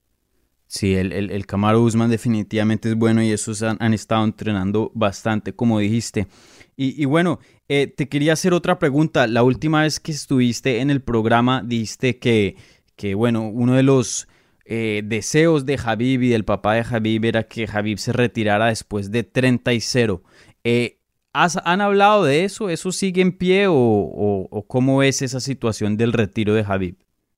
[0.68, 4.92] Sí, el, el, el Camaro Usman definitivamente es bueno y esos han, han estado entrenando
[4.96, 6.28] bastante, como dijiste.
[6.76, 9.28] Y, y bueno, eh, te quería hacer otra pregunta.
[9.28, 12.56] La última vez que estuviste en el programa, dijiste que,
[12.96, 14.28] que bueno, uno de los
[14.66, 19.12] eh, deseos de Javib y del papá de Javib era que Javib se retirara después
[19.12, 20.24] de 30 y 0.
[20.64, 21.00] Eh,
[21.34, 22.70] ¿Han hablado de eso?
[22.70, 26.96] ¿Eso sigue en pie o, cómo es esa situación del retiro de Javib?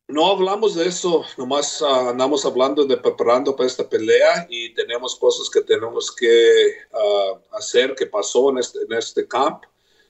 [0.07, 5.15] No hablamos de eso, nomás ah, andamos hablando de preparando para esta pelea y tenemos
[5.15, 9.63] cosas que tenemos que ah, hacer que pasó en este, en este camp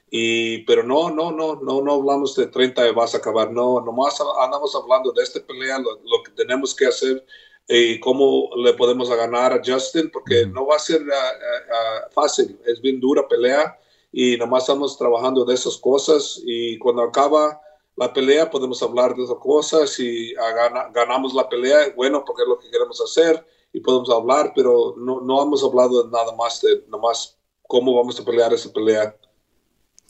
[0.09, 3.81] y, pero no, no, no, no, no hablamos de 30 y vas a acabar, no,
[3.81, 7.25] nomás andamos hablando de esta pelea, lo, que tenemos que hacer
[7.67, 12.09] y cómo le podemos ganar a Justin, porque no va a ser ah, ah, ah,
[12.11, 13.79] fácil, es bien dura pelea
[14.11, 17.59] y nomás estamos trabajando de esas cosas y cuando acaba
[17.95, 20.33] la pelea podemos hablar de esas cosas y
[20.93, 25.21] ganamos la pelea, bueno, porque es lo que queremos hacer y podemos hablar, pero no,
[25.21, 29.17] no hemos hablado de nada más de nomás cómo vamos a pelear esa pelea.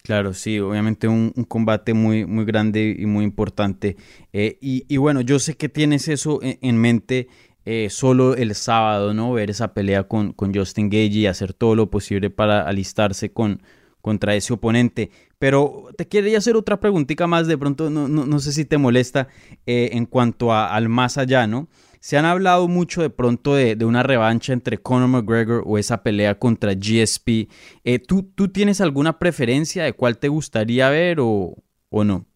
[0.05, 3.97] Claro, sí, obviamente un, combate muy, muy grande y muy importante.
[4.33, 7.27] Eh, y, bueno, yo sé que tienes eso en, mente
[7.65, 9.33] eh, solo el sábado, ¿no?
[9.33, 13.63] Ver esa pelea con, con, Justin Gage y hacer todo lo posible para alistarse con,
[13.99, 15.09] contra ese oponente.
[15.39, 19.27] Pero te quería hacer otra preguntita más, de pronto no, no, sé si te molesta
[19.65, 21.67] eh, en cuanto al más allá, ¿no?
[22.05, 26.37] Se han hablado mucho de pronto de, una revancha entre Conor McGregor o esa pelea
[26.37, 27.49] contra GSP.
[27.83, 31.55] Eh, ¿tú, ¿tú, tienes alguna preferencia de cuál te gustaría ver o,
[31.89, 32.27] o no?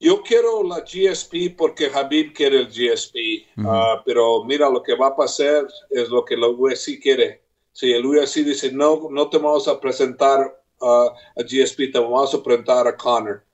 [0.00, 5.08] Yo quiero la GSP porque Habib quiere el GSP, ah, pero mira, lo que va
[5.08, 7.42] a pasar es lo que la UFC quiere.
[7.72, 12.42] Si el UFC dice, no, no te vamos a presentar a GSP, te vamos a
[12.42, 13.44] presentar a Conor.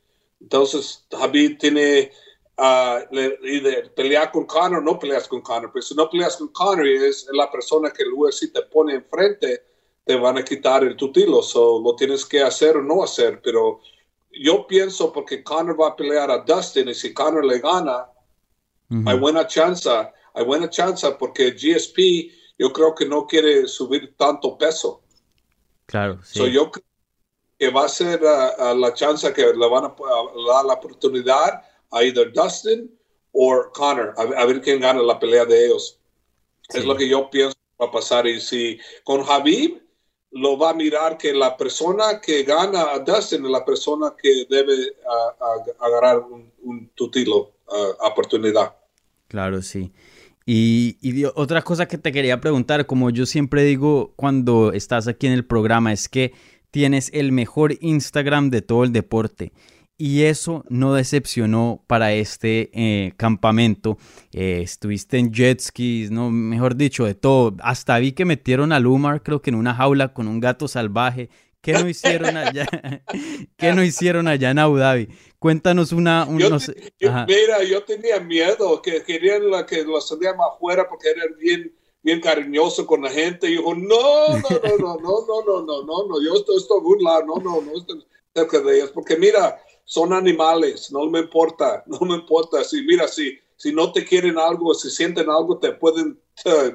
[0.41, 2.13] Entonces, Habib tiene
[2.59, 6.87] uh, de pelear con Conor, no peleas con Conor, pero si no peleas con Conor
[6.87, 9.63] y es la persona que el UFC te pone enfrente,
[10.05, 13.81] te van a quitar el tutilo, so lo tienes que hacer o no hacer, pero
[14.31, 18.07] yo pienso porque Conor va a pelear a Dustin y si Conor le gana,
[19.05, 24.57] hay buena chance, hay buena chance porque GSP yo creo que no quiere subir tanto
[24.57, 25.03] peso.
[25.87, 26.39] Claro, sí.
[26.39, 26.85] So yo creo
[27.59, 29.95] que va a ser uh, uh, la chance que le van a
[30.47, 32.91] dar la oportunidad a either Dustin
[33.33, 35.99] o Connor, a, ver quién gana la pelea de ellos.
[36.73, 38.27] Es lo que yo pienso va a pasar.
[38.27, 39.83] Y si con Habib
[40.33, 44.47] lo va a mirar que la persona que gana a Dustin es la persona que
[44.49, 44.97] debe
[45.79, 47.53] agarrar un, un tutilo,
[48.01, 48.75] oportunidad.
[49.29, 49.93] Claro, sí.
[50.45, 55.27] Y, y, otra cosa que te quería preguntar, como yo siempre digo cuando estás aquí
[55.27, 56.33] en el programa, es que
[56.71, 59.53] tienes el mejor Instagram de todo el deporte.
[59.99, 63.97] Y eso no decepcionó para este eh, campamento.
[64.33, 66.31] Eh, estuviste en jet skis, ¿no?
[66.31, 67.57] mejor dicho, de todo.
[67.61, 71.31] Hasta vi que metieron a Lumar, creo que en una jaula con un gato salvaje.
[71.63, 72.67] ¿Qué no hicieron allá?
[73.57, 75.09] ¿Qué no hicieron allá en Abu Dhabi?
[75.39, 76.25] Cuéntanos una...
[77.27, 82.21] mira, yo tenía miedo, que querían la, que lo salían afuera porque eran bien, bien
[82.21, 83.49] cariñoso con la gente.
[83.49, 86.81] Y dijo, no, no, no, no, no, no, no, no, no, no, yo estoy, estoy
[86.81, 88.93] burlado, no, no, no estoy cerca de ellos.
[88.93, 92.63] Porque mira, son animales, no me importa, no me importa.
[92.65, 96.21] Si mira, si, si no te quieren algo, si sienten algo, te pueden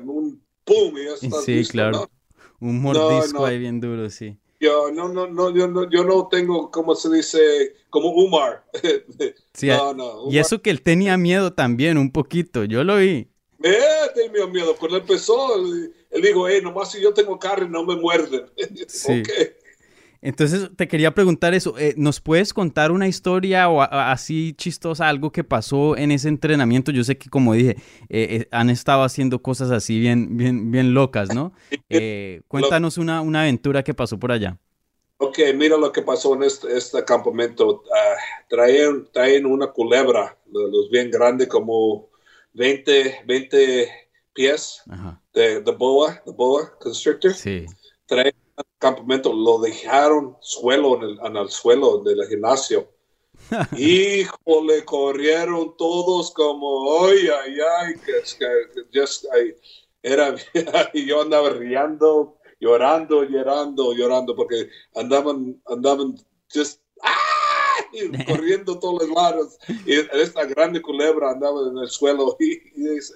[0.04, 2.10] un pum y ya estás Sí, claro.
[2.60, 4.38] Un mordisco ahí bien duro, sí.
[4.60, 8.64] Yo no, no, no, yo no, yo no tengo, como se dice, como Umar.
[9.54, 13.28] Sí, no, no, Y eso que él tenía miedo también, un poquito, yo lo vi.
[13.64, 13.80] Eh,
[14.16, 14.76] tenía miedo.
[14.80, 18.46] Cuando empezó, él, dijo, hey, nomás si yo tengo carne, no me muerden.
[18.88, 19.22] Sí.
[19.22, 19.61] okay.
[20.22, 25.32] Entonces te quería preguntar eso, eh, ¿nos puedes contar una historia o así chistosa, algo
[25.32, 26.92] que pasó en ese entrenamiento?
[26.92, 27.72] Yo sé que como dije,
[28.10, 31.54] eh, eh, han estado haciendo cosas así bien, bien, bien locas, ¿no?
[32.48, 34.60] cuéntanos una, una, aventura que pasó por allá.
[35.18, 37.84] Ok, mira lo que pasó en este, este campamento.
[37.84, 42.10] Uh, traen, traen una culebra, los bien grande, como
[42.54, 43.90] 20, 20
[44.34, 44.84] pies
[45.34, 47.34] de, de boa, de boa constrictor.
[47.34, 47.66] Sí.
[48.06, 48.34] Traen
[48.78, 52.90] campamento lo dejaron suelo en el, en el suelo del gimnasio.
[53.78, 58.14] Híjole, corrieron todos como, ay, ay, ay, que,
[58.94, 59.26] just,
[60.04, 60.36] era,
[60.94, 66.16] y yo andaba riendo, llorando, llorando, llorando, porque andaban, andaban,
[66.54, 66.82] just,
[68.28, 69.58] corriendo todos los lados.
[69.86, 72.58] Y esta grande culebra andaba en el suelo y,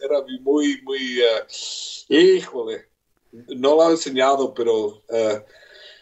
[0.03, 2.94] era muy, muy, uh, híjole
[3.55, 5.39] no lo ha enseñado, pero uh,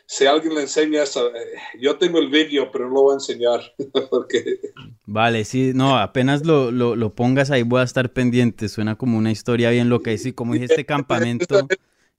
[0.05, 1.39] si alguien le enseña eso, eh,
[1.79, 3.61] yo tengo el vídeo, pero no lo voy a enseñar.
[4.09, 4.59] porque...
[5.05, 8.69] Vale, sí, no, apenas lo, lo, lo, pongas ahí voy a estar pendiente.
[8.69, 10.11] Suena como una historia bien loca.
[10.11, 11.67] Y sí, como dije, este campamento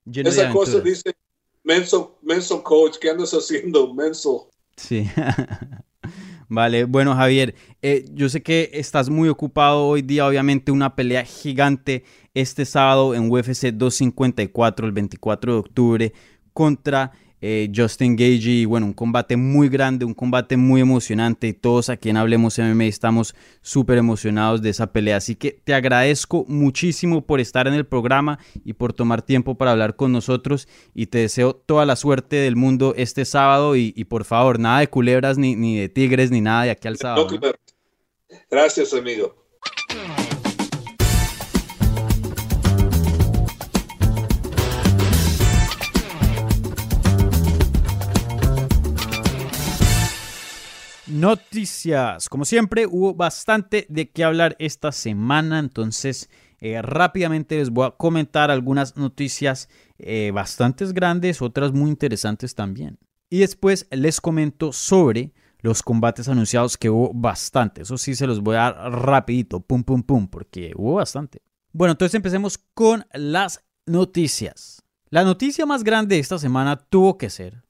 [0.05, 1.15] lleno esa cosa dice,
[1.63, 4.49] menso, menso coach, ¿qué andas haciendo, menso?
[4.77, 5.09] Sí.
[6.47, 11.25] Vale, bueno Javier, eh, yo sé que estás muy ocupado hoy día, obviamente una pelea
[11.25, 12.03] gigante
[12.35, 16.13] este sábado en UFC 254 el 24 de octubre
[16.53, 17.11] contra
[17.47, 21.89] eh, Justin Gage y bueno, un combate muy grande, un combate muy emocionante y todos
[21.89, 25.17] aquí en Hablemos MMA estamos súper emocionados de esa pelea.
[25.17, 29.71] Así que te agradezco muchísimo por estar en el programa y por tomar tiempo para
[29.71, 34.25] hablar con nosotros y te deseo toda la suerte del mundo este sábado y, por
[34.25, 37.27] favor, nada de culebras ni, ni, de tigres ni nada de aquí al sábado.
[38.49, 39.35] Gracias, amigo.
[51.15, 52.27] Noticias.
[52.27, 57.91] Como siempre, hubo bastante de qué hablar esta semana, entonces eh, rápidamente les voy a
[57.91, 62.99] comentar algunas noticias eh, bastante grandes, otras muy interesantes también.
[63.29, 67.83] Y después les comento sobre los combates anunciados que hubo bastante.
[67.83, 71.41] Eso sí se los voy a dar rapidito, pum pum pum, porque hubo bastante.
[71.71, 74.83] Bueno, entonces empecemos con las noticias.
[75.09, 77.64] La noticia más grande de esta semana tuvo que ser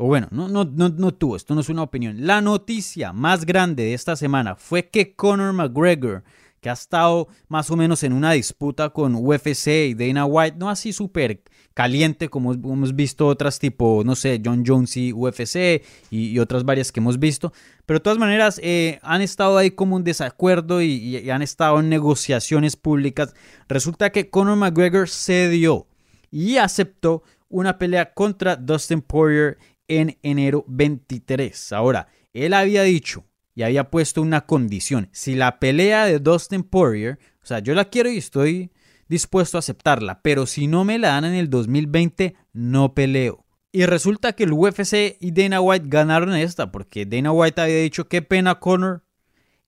[0.00, 2.24] o bueno, no, no, no, no tuvo, esto no es una opinión.
[2.24, 6.22] La noticia más grande de esta semana fue que Conor McGregor,
[6.60, 10.70] que ha estado más o menos en una disputa con UFC y Dana White, no
[10.70, 11.42] así súper
[11.74, 16.92] caliente como hemos visto otras tipo, no sé, John Jones y UFC y, otras varias
[16.92, 17.52] que hemos visto,
[17.84, 21.80] pero de todas maneras eh, han estado ahí como un desacuerdo y, y han estado
[21.80, 23.34] en negociaciones públicas.
[23.68, 25.88] Resulta que Conor McGregor cedió
[26.30, 29.58] y aceptó una pelea contra Dustin Poirier
[29.88, 31.72] en enero 23.
[31.72, 33.24] Ahora, él había dicho,
[33.58, 35.08] y había puesto una condición.
[35.10, 38.70] Si la pelea de Dustin Poirier, o sea, yo la quiero y estoy
[39.08, 43.44] dispuesto a aceptarla, pero si no me la dan en el 2020, no peleo.
[43.72, 48.06] Y resulta que el UFC y Dana White ganaron esta, porque Dana White había dicho,
[48.06, 49.02] qué pena Conor,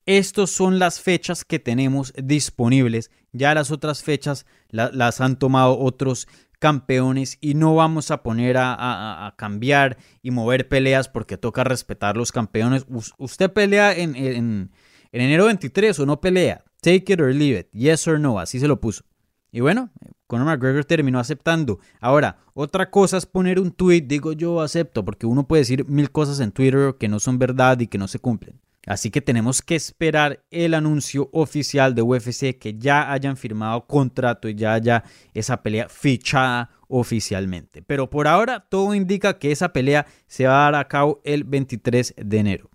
[0.07, 3.11] estas son las fechas que tenemos disponibles.
[3.33, 6.29] Ya las otras fechas las han tomado otros
[6.61, 12.31] campeones y no vamos a poner a, cambiar y mover peleas porque toca respetar los
[12.31, 12.87] campeones.
[13.19, 14.71] usted pelea en, en,
[15.11, 16.63] en enero 23 o no pelea.
[16.81, 17.69] Take it or leave it.
[17.73, 18.39] Yes or no.
[18.39, 19.05] Así se lo puso.
[19.53, 19.91] Y bueno,
[20.27, 21.81] Conor McGregor terminó aceptando.
[22.01, 26.11] Ahora, otra cosa es poner un tweet, digo yo acepto, porque uno puede decir mil
[26.13, 28.61] cosas en Twitter que no son verdad y que no se cumplen.
[28.87, 34.49] Así que tenemos que esperar el anuncio oficial de UFC que ya hayan firmado contrato
[34.49, 35.05] y ya haya
[35.35, 37.83] esa pelea fichada oficialmente.
[37.83, 41.45] Pero por ahora todo indica que esa pelea se va a dar a cabo el
[41.45, 42.71] 23 de enero.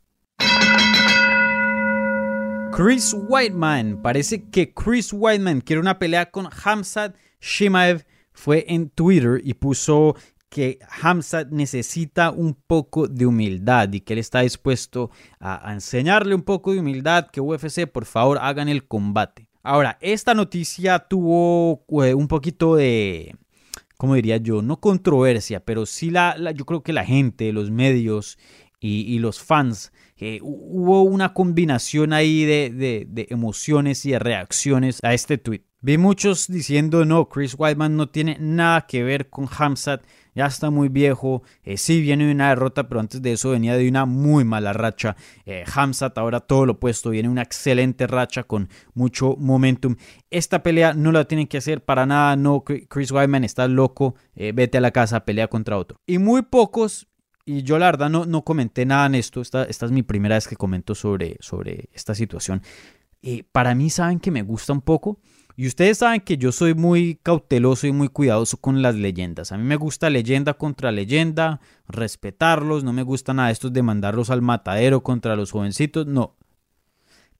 [2.75, 4.01] Chris Whiteman.
[4.01, 8.05] Parece que Chris Whiteman quiere una pelea con Hamzat Shimaev.
[8.33, 10.17] Fue en Twitter y puso
[10.55, 16.43] que Hamzat necesita un poco de humildad y que él está dispuesto a, enseñarle un
[16.43, 19.49] poco de humildad, que UFC por favor hagan el combate.
[19.63, 23.35] Ahora, esta noticia tuvo eh, un poquito de,
[23.97, 24.61] ¿cómo diría yo?
[24.61, 28.37] No controversia, pero sí la, yo creo que la gente, los medios
[28.79, 35.37] y, los fans, eh, hubo una combinación ahí de, emociones y de reacciones a este
[35.37, 35.63] tweet.
[35.81, 40.01] Vi muchos diciendo, no, Chris Whiteman no tiene nada que ver con Hamzat,
[40.35, 43.75] ya está muy viejo, eh, sí viene de una derrota, pero antes de eso venía
[43.75, 45.15] de una muy mala racha.
[45.45, 49.95] Eh, Hamzat ahora todo lo opuesto, viene una excelente racha con mucho momentum.
[50.29, 54.77] Esta pelea no la tienen que hacer para nada, no, Chris Whiteman está loco, vete
[54.77, 55.99] a la casa, pelea contra otro.
[56.05, 57.07] Y muy pocos
[57.45, 60.35] y yo la verdad no, no comenté nada en esto, esta, esta es mi primera
[60.35, 62.63] vez que comento sobre, sobre esta situación.
[63.21, 65.19] Eh, para mí saben que me gusta un poco,
[65.55, 69.51] y ustedes saben que yo soy muy cauteloso y muy cuidadoso con las leyendas.
[69.51, 74.29] A mí me gusta leyenda contra leyenda, respetarlos, no me gusta nada esto de mandarlos
[74.29, 76.35] al matadero contra los jovencitos, no.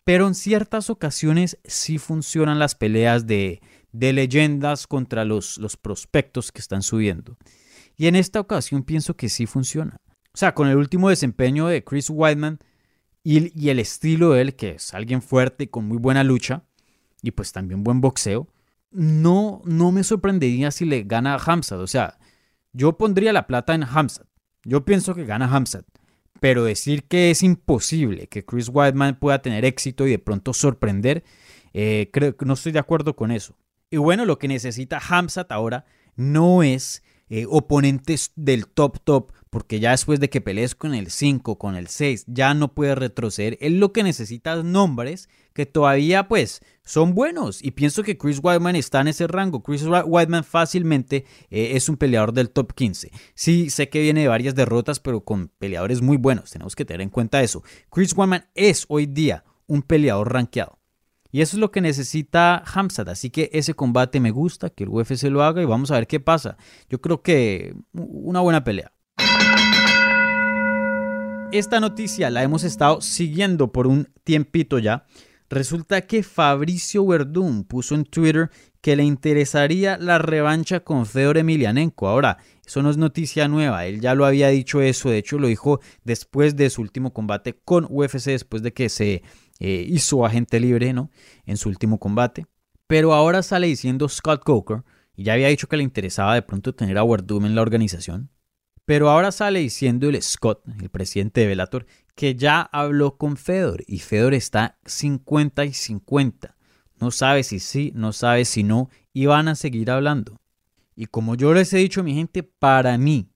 [0.04, 3.60] Pero en ciertas ocasiones sí funcionan las peleas de,
[3.98, 7.38] de leyendas contra los, prospectos que están subiendo.
[7.96, 10.02] Y en esta ocasión pienso que sí funciona.
[10.34, 12.60] O sea, con el último desempeño de Chris Weidman
[13.24, 16.64] y, el estilo de él, que es alguien fuerte y con muy buena lucha,
[17.26, 18.48] y pues también buen boxeo,
[18.92, 21.80] no, no me sorprendería si le gana a Hamzat.
[21.80, 22.20] O sea,
[22.72, 24.28] yo pondría la plata en Hamzat.
[24.64, 25.86] Yo pienso que gana Hamzat.
[26.40, 31.24] Pero decir que es imposible que Chris Weidman pueda tener éxito y de pronto sorprender,
[31.74, 33.58] eh, creo no estoy de acuerdo con eso.
[33.90, 39.80] Y bueno, lo que necesita Hamzat ahora no es eh, oponentes del top top, porque
[39.80, 43.58] ya después de que pelees con el 5, con el 6, ya no puedes retroceder.
[43.62, 47.64] Él lo que necesita es nombres que todavía pues son buenos.
[47.64, 49.64] Y pienso que Chris Whiteman está en ese rango.
[49.64, 53.10] Chris Whiteman fácilmente eh, es un peleador del top 15.
[53.34, 56.52] Sí, sé que viene de varias derrotas, pero con peleadores muy buenos.
[56.52, 57.64] Tenemos que tener en cuenta eso.
[57.90, 60.78] Chris Whiteman es hoy día un peleador rankeado.
[61.32, 63.08] Y eso es lo que necesita Hamzat.
[63.08, 66.08] Así que ese combate me gusta, que el UFC lo haga y vamos a ver
[66.08, 66.58] qué pasa.
[66.90, 68.92] Yo creo que una buena pelea.
[71.54, 75.06] Esta noticia la hemos estado siguiendo por un tiempito ya.
[75.50, 78.50] Resulta que Fabricio Verdún puso en Twitter
[78.82, 82.08] que le interesaría la revancha con Fedor Emelianenko.
[82.08, 85.48] Ahora, eso no es noticia nueva, él ya lo había dicho eso, de hecho lo
[85.48, 89.24] dijo después de su último combate con UFC, después de que se
[89.60, 91.12] eh, hizo agente libre ¿no?
[91.46, 92.48] en su último combate.
[92.88, 94.84] Pero ahora sale diciendo Scott Coker,
[95.16, 98.30] y ya había dicho que le interesaba de pronto tener a Werdum en la organización.
[98.86, 103.84] Pero ahora sale diciendo el Scott, el presidente de Bellator, que ya habló con Fedor
[103.88, 106.56] y Fedor está 50 y 50.
[107.00, 110.40] No sabe si sí, no sabe si no, y van a seguir hablando.
[110.96, 113.28] Y como yo les he dicho, mi gente, para mí,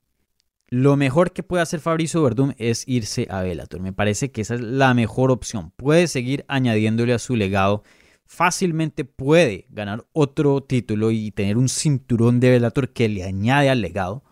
[0.69, 3.81] lo mejor que puede hacer Fabricio Verdum es irse a Bellator.
[3.81, 5.71] Me parece que esa es la mejor opción.
[5.75, 7.83] Puede seguir añadiéndole a su legado.
[8.25, 13.81] Fácilmente puede ganar otro título y tener un cinturón de Bellator que le añade al
[13.81, 14.23] legado.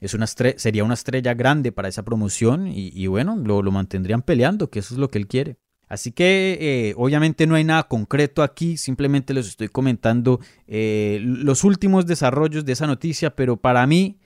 [0.00, 4.78] Es una sería una estrella grande para esa promoción y, bueno, lo, mantendrían peleando, que
[4.78, 5.58] eso es lo que él quiere.
[5.88, 11.64] Así que eh, obviamente no hay nada concreto aquí, simplemente les estoy comentando eh, los
[11.64, 14.18] últimos desarrollos de esa noticia, pero para mí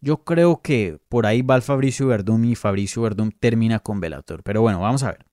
[0.00, 4.42] yo creo que por ahí va el Fabricio Verdum y Fabricio Verdum termina con Velator.
[4.42, 5.26] Pero bueno, vamos a ver.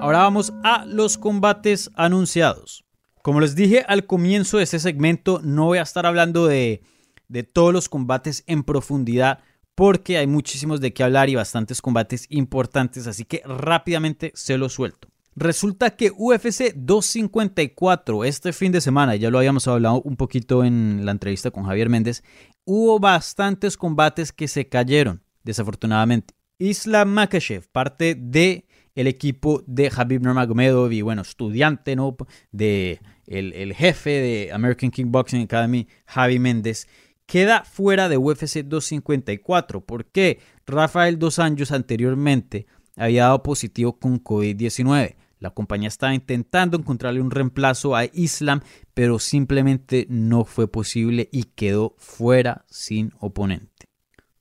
[0.00, 2.84] Ahora vamos a los combates anunciados.
[3.22, 6.82] Como les dije al comienzo de este segmento, no voy a estar hablando de,
[7.28, 9.40] de todos los combates en profundidad
[9.74, 14.72] porque hay muchísimos de qué hablar y bastantes combates importantes, así que rápidamente se los
[14.72, 15.06] suelto.
[15.36, 21.04] Resulta que UFC 254 este fin de semana, ya lo habíamos hablado un poquito en
[21.04, 22.24] la entrevista con Javier Méndez,
[22.64, 26.34] hubo bastantes combates que se cayeron, desafortunadamente.
[26.58, 28.66] Islam Makhachev, parte de
[28.96, 32.16] el equipo de Habib Nurmagomedov y bueno, estudiante ¿no?
[32.50, 32.98] de
[33.28, 36.88] el, jefe de American Kickboxing Academy, Javi Méndez,
[37.28, 42.66] queda fuera de UFC 254 porque Rafael Dos Años anteriormente
[42.96, 45.14] había dado positivo con COVID-19.
[45.38, 48.62] La compañía estaba intentando encontrarle un reemplazo a Islam,
[48.94, 53.86] pero simplemente no fue posible y quedó fuera sin oponente.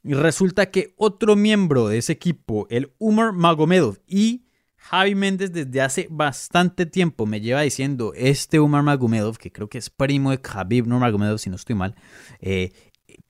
[0.02, 4.47] Y resulta que otro miembro de ese equipo, el Umar Magomedov y
[4.90, 9.78] Javi Méndez desde hace bastante tiempo me lleva diciendo este Umar Magomedov, que creo que
[9.78, 11.96] es primo de Khabib Nurmagomedov si no estoy mal,
[12.40, 12.72] eh,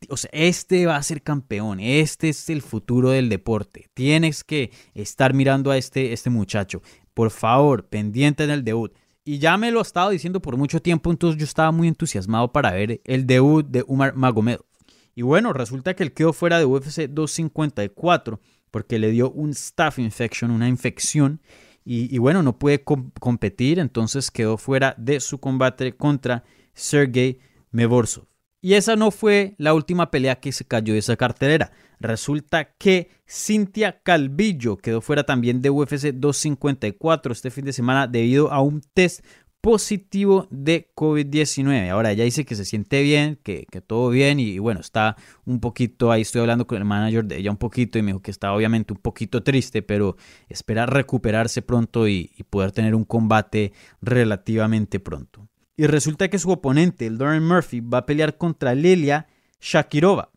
[0.10, 3.90] o sea, este va a ser campeón, este es el futuro del deporte.
[3.96, 6.82] Tienes que estar mirando a este, este muchacho
[7.18, 8.94] por favor, pendiente en el debut.
[9.26, 12.52] Y ya me lo he estado diciendo por mucho tiempo, entonces yo estaba muy entusiasmado
[12.52, 14.68] para ver el debut de Umar Magomedov.
[15.16, 18.40] Y bueno, resulta que él quedó fuera de UFC 254
[18.78, 21.42] porque le dio un staph infection, una infección.
[21.84, 26.44] Y, bueno, no puede competir, entonces quedó fuera de su combate contra
[26.76, 27.40] Sergey
[27.72, 28.26] Mevorsov.
[28.62, 31.72] Y esa no fue la última pelea que se cayó de esa cartelera.
[32.00, 38.52] Resulta que Cintia Calvillo quedó fuera también de UFC 254 este fin de semana debido
[38.52, 39.26] a un test
[39.68, 41.90] positivo de COVID-19.
[41.90, 46.10] Ahora ella dice que se siente bien, que, todo bien y, bueno, está un poquito,
[46.10, 48.54] ahí estoy hablando con el manager de ella un poquito y me dijo que está
[48.54, 50.16] obviamente un poquito triste, pero
[50.48, 55.50] espera recuperarse pronto y, poder tener un combate relativamente pronto.
[55.76, 59.28] Y resulta que su oponente, el Lauren Murphy, va a pelear contra Lilia
[59.60, 60.30] Shakirova.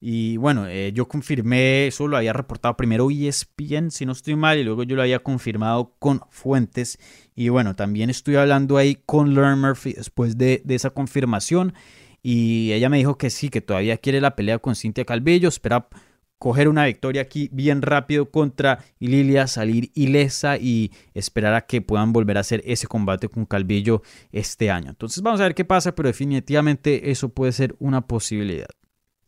[0.00, 4.58] Y bueno, eh, yo confirmé, eso lo había reportado primero ESPN, si no estoy mal,
[4.58, 6.98] y luego yo lo había confirmado con fuentes.
[7.34, 11.74] Y bueno, también estoy hablando ahí con Lauren Murphy después de, de esa confirmación.
[12.22, 15.88] Y ella me dijo que sí, que todavía quiere la pelea con Cintia Calvillo, espera
[16.38, 22.12] coger una victoria aquí bien rápido contra Lilia, salir ilesa y esperar a que puedan
[22.12, 24.90] volver a hacer ese combate con Calvillo este año.
[24.90, 28.68] Entonces vamos a ver qué pasa, pero definitivamente eso puede ser una posibilidad.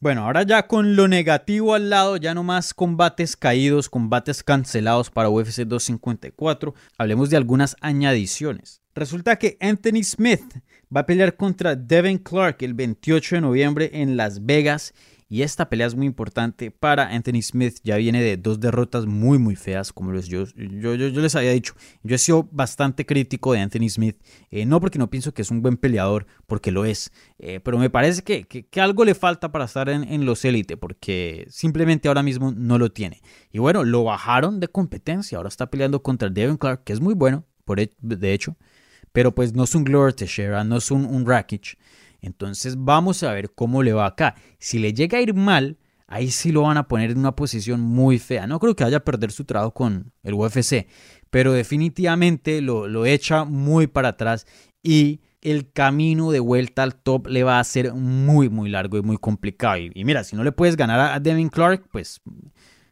[0.01, 5.11] Bueno, ahora ya con lo negativo al lado, ya no más combates caídos, combates cancelados
[5.11, 8.81] para UFC 254, hablemos de algunas añadiciones.
[8.95, 10.63] Resulta que Anthony Smith
[10.95, 14.95] va a pelear contra Devin Clark el 28 de noviembre en Las Vegas
[15.31, 17.81] y esta pelea es muy importante para Anthony Smith.
[17.85, 21.51] Ya viene de dos derrotas muy, muy feas, como les, yo, yo, yo, les había
[21.51, 21.75] dicho.
[22.03, 24.17] Yo he sido bastante crítico de Anthony Smith.
[24.51, 27.13] Eh, no porque no pienso que es un buen peleador, porque lo es.
[27.39, 30.79] Eh, pero me parece que, que, algo le falta para estar en, en los élite,
[30.79, 33.21] porque simplemente ahora mismo no lo tiene.
[33.53, 35.37] Y bueno, lo bajaron de competencia.
[35.37, 38.57] Ahora está peleando contra Devin Clark, que es muy bueno, por, de hecho.
[39.13, 41.77] Pero pues no es un Glover Teixeira, no es un, un Rakic.
[42.21, 44.35] Entonces vamos a ver cómo le va acá.
[44.59, 47.81] Si le llega a ir mal, ahí sí lo van a poner en una posición
[47.81, 48.47] muy fea.
[48.47, 50.89] No creo que vaya a perder su trabajo con el UFC,
[51.31, 54.47] pero definitivamente lo, echa muy para atrás
[54.83, 59.03] y el camino de vuelta al top le va a ser muy, muy largo y
[59.03, 59.79] muy complicado.
[59.79, 62.21] Y, mira, si no le puedes ganar a Devin Clark, pues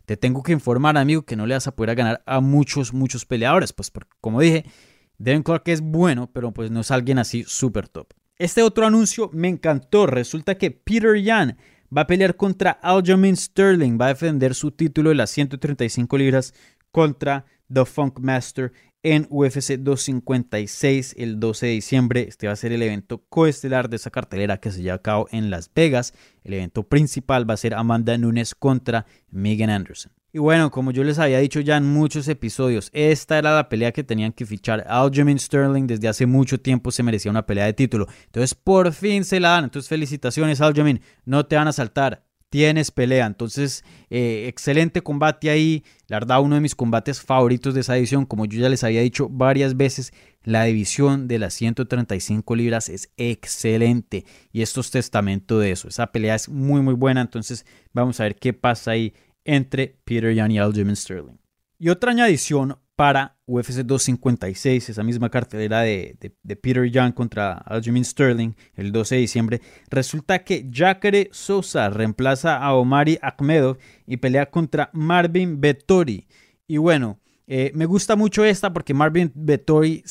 [0.05, 3.25] te tengo que informar, amigo, que no le vas a poder ganar a muchos, muchos
[3.25, 3.73] peleadores.
[3.73, 4.65] Pues como dije,
[5.19, 8.13] Devin Clark es bueno, pero pues no es alguien así súper top.
[8.39, 10.07] Este otro anuncio me encantó.
[10.07, 11.57] Resulta que Peter Yan
[11.97, 13.99] va a pelear contra Aljamain Sterling.
[13.99, 16.53] Va a defender su título de las 135 libras
[16.91, 18.73] contra The Funk Master
[19.03, 22.27] en UFC 256 el 12 de diciembre.
[22.29, 25.29] Este va a ser el evento coestelar de esa cartelera que se lleva a cabo
[25.31, 26.13] en Las Vegas.
[26.45, 30.13] El evento principal va a ser Amanda Nunes contra Megan Anderson.
[30.37, 33.91] Y bueno, como yo les había dicho ya en muchos episodios, esta era la pelea
[33.91, 34.85] que tenían que fichar.
[34.87, 38.07] Aljamain Sterling desde hace mucho tiempo se merecía una pelea de título.
[38.27, 39.65] Entonces por fin se la dan.
[39.65, 41.01] Entonces felicitaciones Aljamain.
[41.25, 42.27] No te van a saltar.
[42.51, 43.25] Tienes pelea.
[43.25, 45.85] Entonces, eh, excelente combate ahí.
[46.07, 48.27] La verdad, uno de mis combates favoritos de esa división.
[48.27, 50.13] Como yo ya les había dicho varias veces,
[50.43, 54.27] la división de las 135 libras es excelente.
[54.53, 55.89] Y esto es testamento de eso.
[55.89, 57.23] Esa pelea es muy, muy buena.
[57.23, 57.65] Entonces,
[57.95, 59.15] vamos a ver qué pasa ahí
[59.47, 61.39] entre Peter Yan y Aljamain Sterling.
[61.79, 66.17] Y otra añadición para UFC 256, esa misma cartelera de,
[66.63, 72.75] Peter Young contra Aljamain Sterling el 12 de diciembre, resulta que Jacare Sosa reemplaza a
[72.75, 73.77] Omari Akhmedov
[74.07, 76.27] y pelea contra Marvin Vettori.
[76.67, 80.03] Y bueno, Eh, me gusta mucho esta porque Marvin Vettori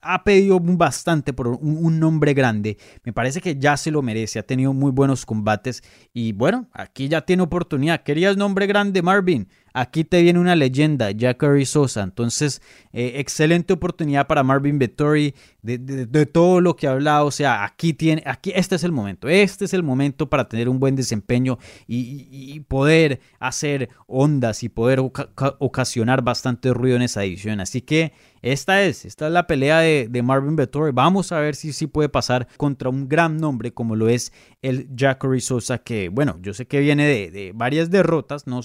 [0.00, 2.78] ha pedido bastante por un, nombre grande.
[3.04, 4.38] Me parece que ya se lo merece.
[4.38, 5.82] Ha tenido muy buenos combates.
[6.14, 8.02] Y bueno, aquí ya tiene oportunidad.
[8.02, 9.48] ¿Querías nombre grande, Marvin?
[9.80, 12.02] Aquí te viene una leyenda, Jackery Sosa.
[12.02, 12.60] Entonces,
[12.92, 17.26] eh, excelente oportunidad para Marvin Vettori de, todo lo que ha hablado.
[17.26, 19.28] O sea, aquí tiene, aquí, este es el momento.
[19.28, 24.98] Este es el momento para tener un buen desempeño y, poder hacer ondas y poder
[24.98, 27.60] ocasionar bastante ruido en esa edición.
[27.60, 28.12] Así que
[28.42, 30.92] esta es, esta es la pelea de, Marvin Vettori.
[30.92, 34.32] Vamos a ver si sí puede pasar contra un gran nombre como lo es
[34.62, 38.60] el Jackery Sosa, que bueno, yo sé que viene de, varias derrotas, no,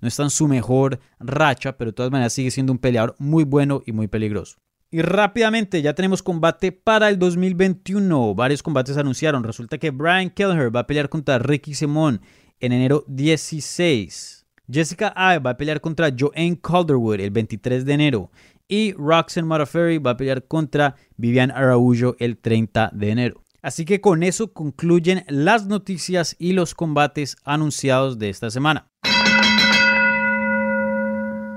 [0.00, 3.44] no está en su mejor racha, pero de todas maneras sigue siendo un peleador muy
[3.44, 4.56] bueno y muy peligroso.
[4.90, 8.34] Y rápidamente ya tenemos combate para el 2021.
[8.34, 9.42] Varios combates anunciaron.
[9.42, 12.20] Resulta que Brian Kelleher va a pelear contra Ricky Simón
[12.60, 14.46] en enero 16.
[14.70, 18.30] Jessica Ay va a pelear contra Joanne Calderwood el 23 de enero
[18.68, 23.42] y Roxanne Modafferi va a pelear contra Vivian Araújo el 30 de enero.
[23.62, 28.88] Así que con eso concluyen las noticias y los combates anunciados de esta semana.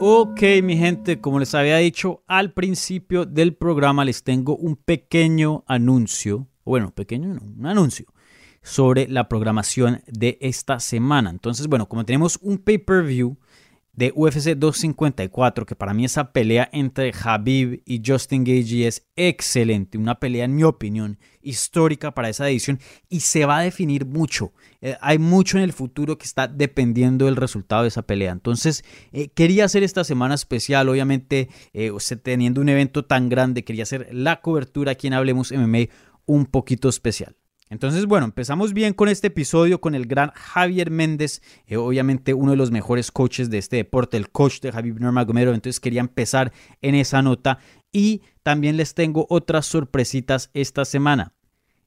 [0.01, 5.65] Ok, mi gente, como les había dicho al principio del programa, les tengo un pequeño
[5.67, 8.05] anuncio, bueno, pequeño un anuncio
[8.63, 11.29] sobre la programación de esta semana.
[11.29, 13.37] Entonces, bueno, como tenemos un pay-per-view
[13.99, 19.97] de UFC 254, que para mí esa pelea entre Habib y Justin Gage es excelente,
[19.97, 22.79] una pelea en mi opinión histórica para esa edición
[23.09, 24.53] y se va a definir mucho.
[24.79, 28.31] Eh, hay mucho en el futuro que está dependiendo del resultado de esa pelea.
[28.31, 31.91] Entonces, eh, quería hacer esta semana especial, obviamente, eh,
[32.23, 35.89] teniendo un evento tan grande, quería hacer la cobertura aquí en Hablemos MMA
[36.25, 37.35] un poquito especial.
[37.71, 42.51] Entonces, bueno, empezamos bien con este episodio con el gran Javier Méndez, eh, obviamente uno
[42.51, 45.53] de los mejores coaches de este deporte, el coach de Javier Nurmagomedov.
[45.53, 46.51] Entonces quería empezar
[46.81, 47.59] en esa nota
[47.91, 51.33] y también les tengo otras sorpresitas esta semana.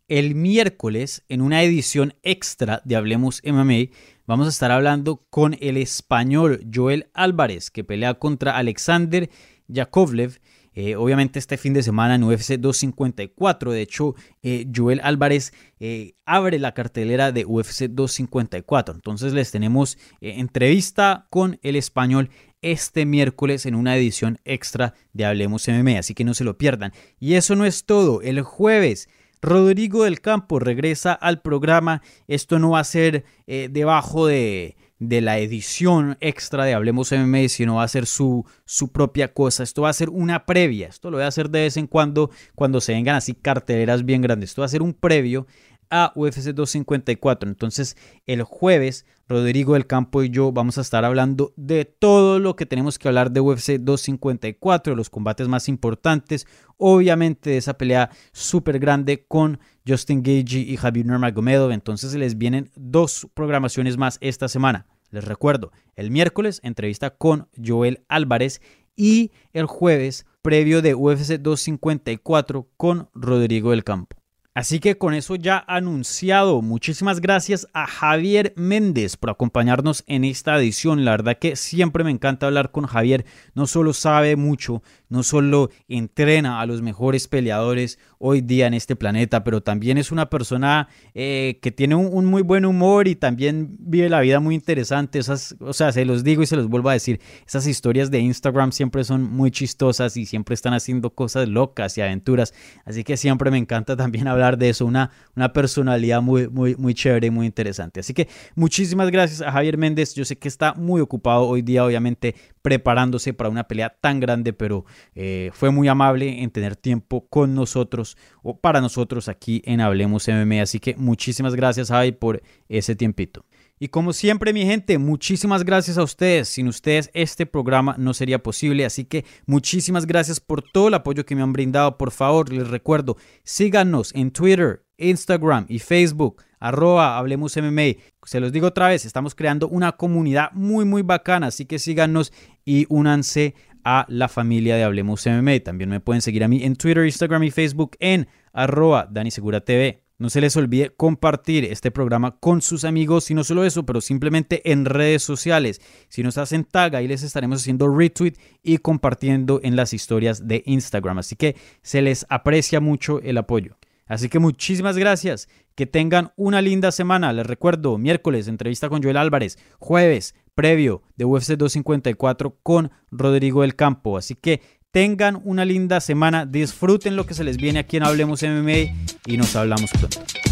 [0.06, 3.90] El miércoles, en una edición extra de Hablemos MMA,
[4.24, 9.30] vamos a estar hablando con el español Joel Álvarez, que pelea contra Alexander
[9.66, 10.38] Yakovlev
[10.74, 16.14] eh, obviamente este fin de semana en UFC 254, de hecho, eh, Joel Álvarez eh,
[16.24, 18.94] abre la cartelera de UFC 254.
[18.94, 22.30] Entonces les tenemos entrevista con el español
[22.62, 26.92] este miércoles en una edición extra de Hablemos MMA, así que no se lo pierdan.
[27.18, 29.08] Y eso no es todo, el jueves...
[29.44, 32.00] Rodrigo del Campo regresa al programa.
[32.28, 34.76] Esto no va a ser debajo de,
[35.08, 39.62] de la edición extra de Hablemos MMA, sino va a ser su, su propia cosa.
[39.62, 40.88] Esto va a ser una previa.
[40.88, 44.22] Esto lo voy a hacer de vez en cuando cuando se vengan así carteleras bien
[44.22, 44.50] grandes.
[44.50, 45.46] Esto va a ser un previo
[45.92, 47.48] a UFC 254.
[47.48, 47.96] Entonces,
[48.26, 52.64] el jueves, Rodrigo del Campo y yo vamos a estar hablando de todo lo que
[52.64, 56.46] tenemos que hablar de UFC 254, los combates más importantes,
[56.78, 61.70] obviamente de esa pelea súper grande con Justin Gage y Javier Nurmagomedov.
[61.70, 64.86] Entonces, les vienen dos programaciones más esta semana.
[65.10, 68.62] Les recuerdo, el miércoles entrevista con Joel Álvarez
[68.96, 74.16] y el jueves previo de UFC 254 con Rodrigo del Campo.
[74.54, 80.58] Así que con eso ya anunciado, muchísimas gracias a Javier Méndez por acompañarnos en esta
[80.58, 81.06] edición.
[81.06, 83.24] La verdad que siempre me encanta hablar con Javier.
[83.54, 88.96] No solo sabe mucho, no solo entrena a los mejores peleadores hoy día en este
[88.96, 93.76] planeta, pero también es una persona eh, que tiene un, muy buen humor y también
[93.78, 95.18] vive la vida muy interesante.
[95.18, 98.20] Esas, o sea, se los digo y se los vuelvo a decir, esas historias de
[98.20, 102.54] Instagram siempre son muy chistosas y siempre están haciendo cosas locas y aventuras.
[102.86, 106.94] Así que siempre me encanta también hablar de eso, una, una personalidad muy, muy, muy
[106.94, 108.00] chévere y muy interesante.
[108.00, 110.14] Así que muchísimas gracias a Javier Méndez.
[110.14, 114.52] Yo sé que está muy ocupado hoy día, obviamente, preparándose para una pelea tan grande,
[114.52, 119.80] pero eh, fue muy amable en tener tiempo con nosotros o para nosotros aquí en
[119.80, 120.62] Hablemos MMA.
[120.62, 123.44] Así que muchísimas gracias, Javi, por ese tiempito.
[123.82, 126.48] Y como siempre, mi gente, muchísimas gracias a ustedes.
[126.48, 128.84] Sin ustedes este programa no sería posible.
[128.84, 131.98] Así que muchísimas gracias por todo el apoyo que me han brindado.
[131.98, 136.44] Por favor, les recuerdo, síganos en Twitter, Instagram y Facebook.
[136.60, 137.96] Arroba Hablemos MMA.
[138.24, 141.48] Se los digo otra vez, estamos creando una comunidad muy, muy bacana.
[141.48, 142.32] Así que síganos
[142.64, 145.60] y únanse a la familia de Hablemos MMA.
[145.60, 149.60] También me pueden seguir a mí en Twitter, Instagram y Facebook en arroba Dani Segura
[149.60, 150.02] TV.
[150.22, 154.00] No se les olvide compartir este programa con sus amigos y no solo eso, pero
[154.00, 155.80] simplemente en redes sociales.
[156.08, 160.62] Si nos hacen tag, ahí les estaremos haciendo retweet y compartiendo en las historias de
[160.64, 161.18] Instagram.
[161.18, 163.76] Así que se les aprecia mucho el apoyo.
[164.06, 165.48] Así que muchísimas gracias.
[165.74, 167.32] Que tengan una linda semana.
[167.32, 173.76] Les recuerdo, miércoles entrevista con Joel Álvarez, jueves previo de UFC 254 con Rodrigo del
[173.76, 174.16] Campo.
[174.16, 178.42] Así que tengan una linda semana, disfruten lo que se les viene aquí en Hablemos
[178.42, 180.51] MMA y nos hablamos pronto.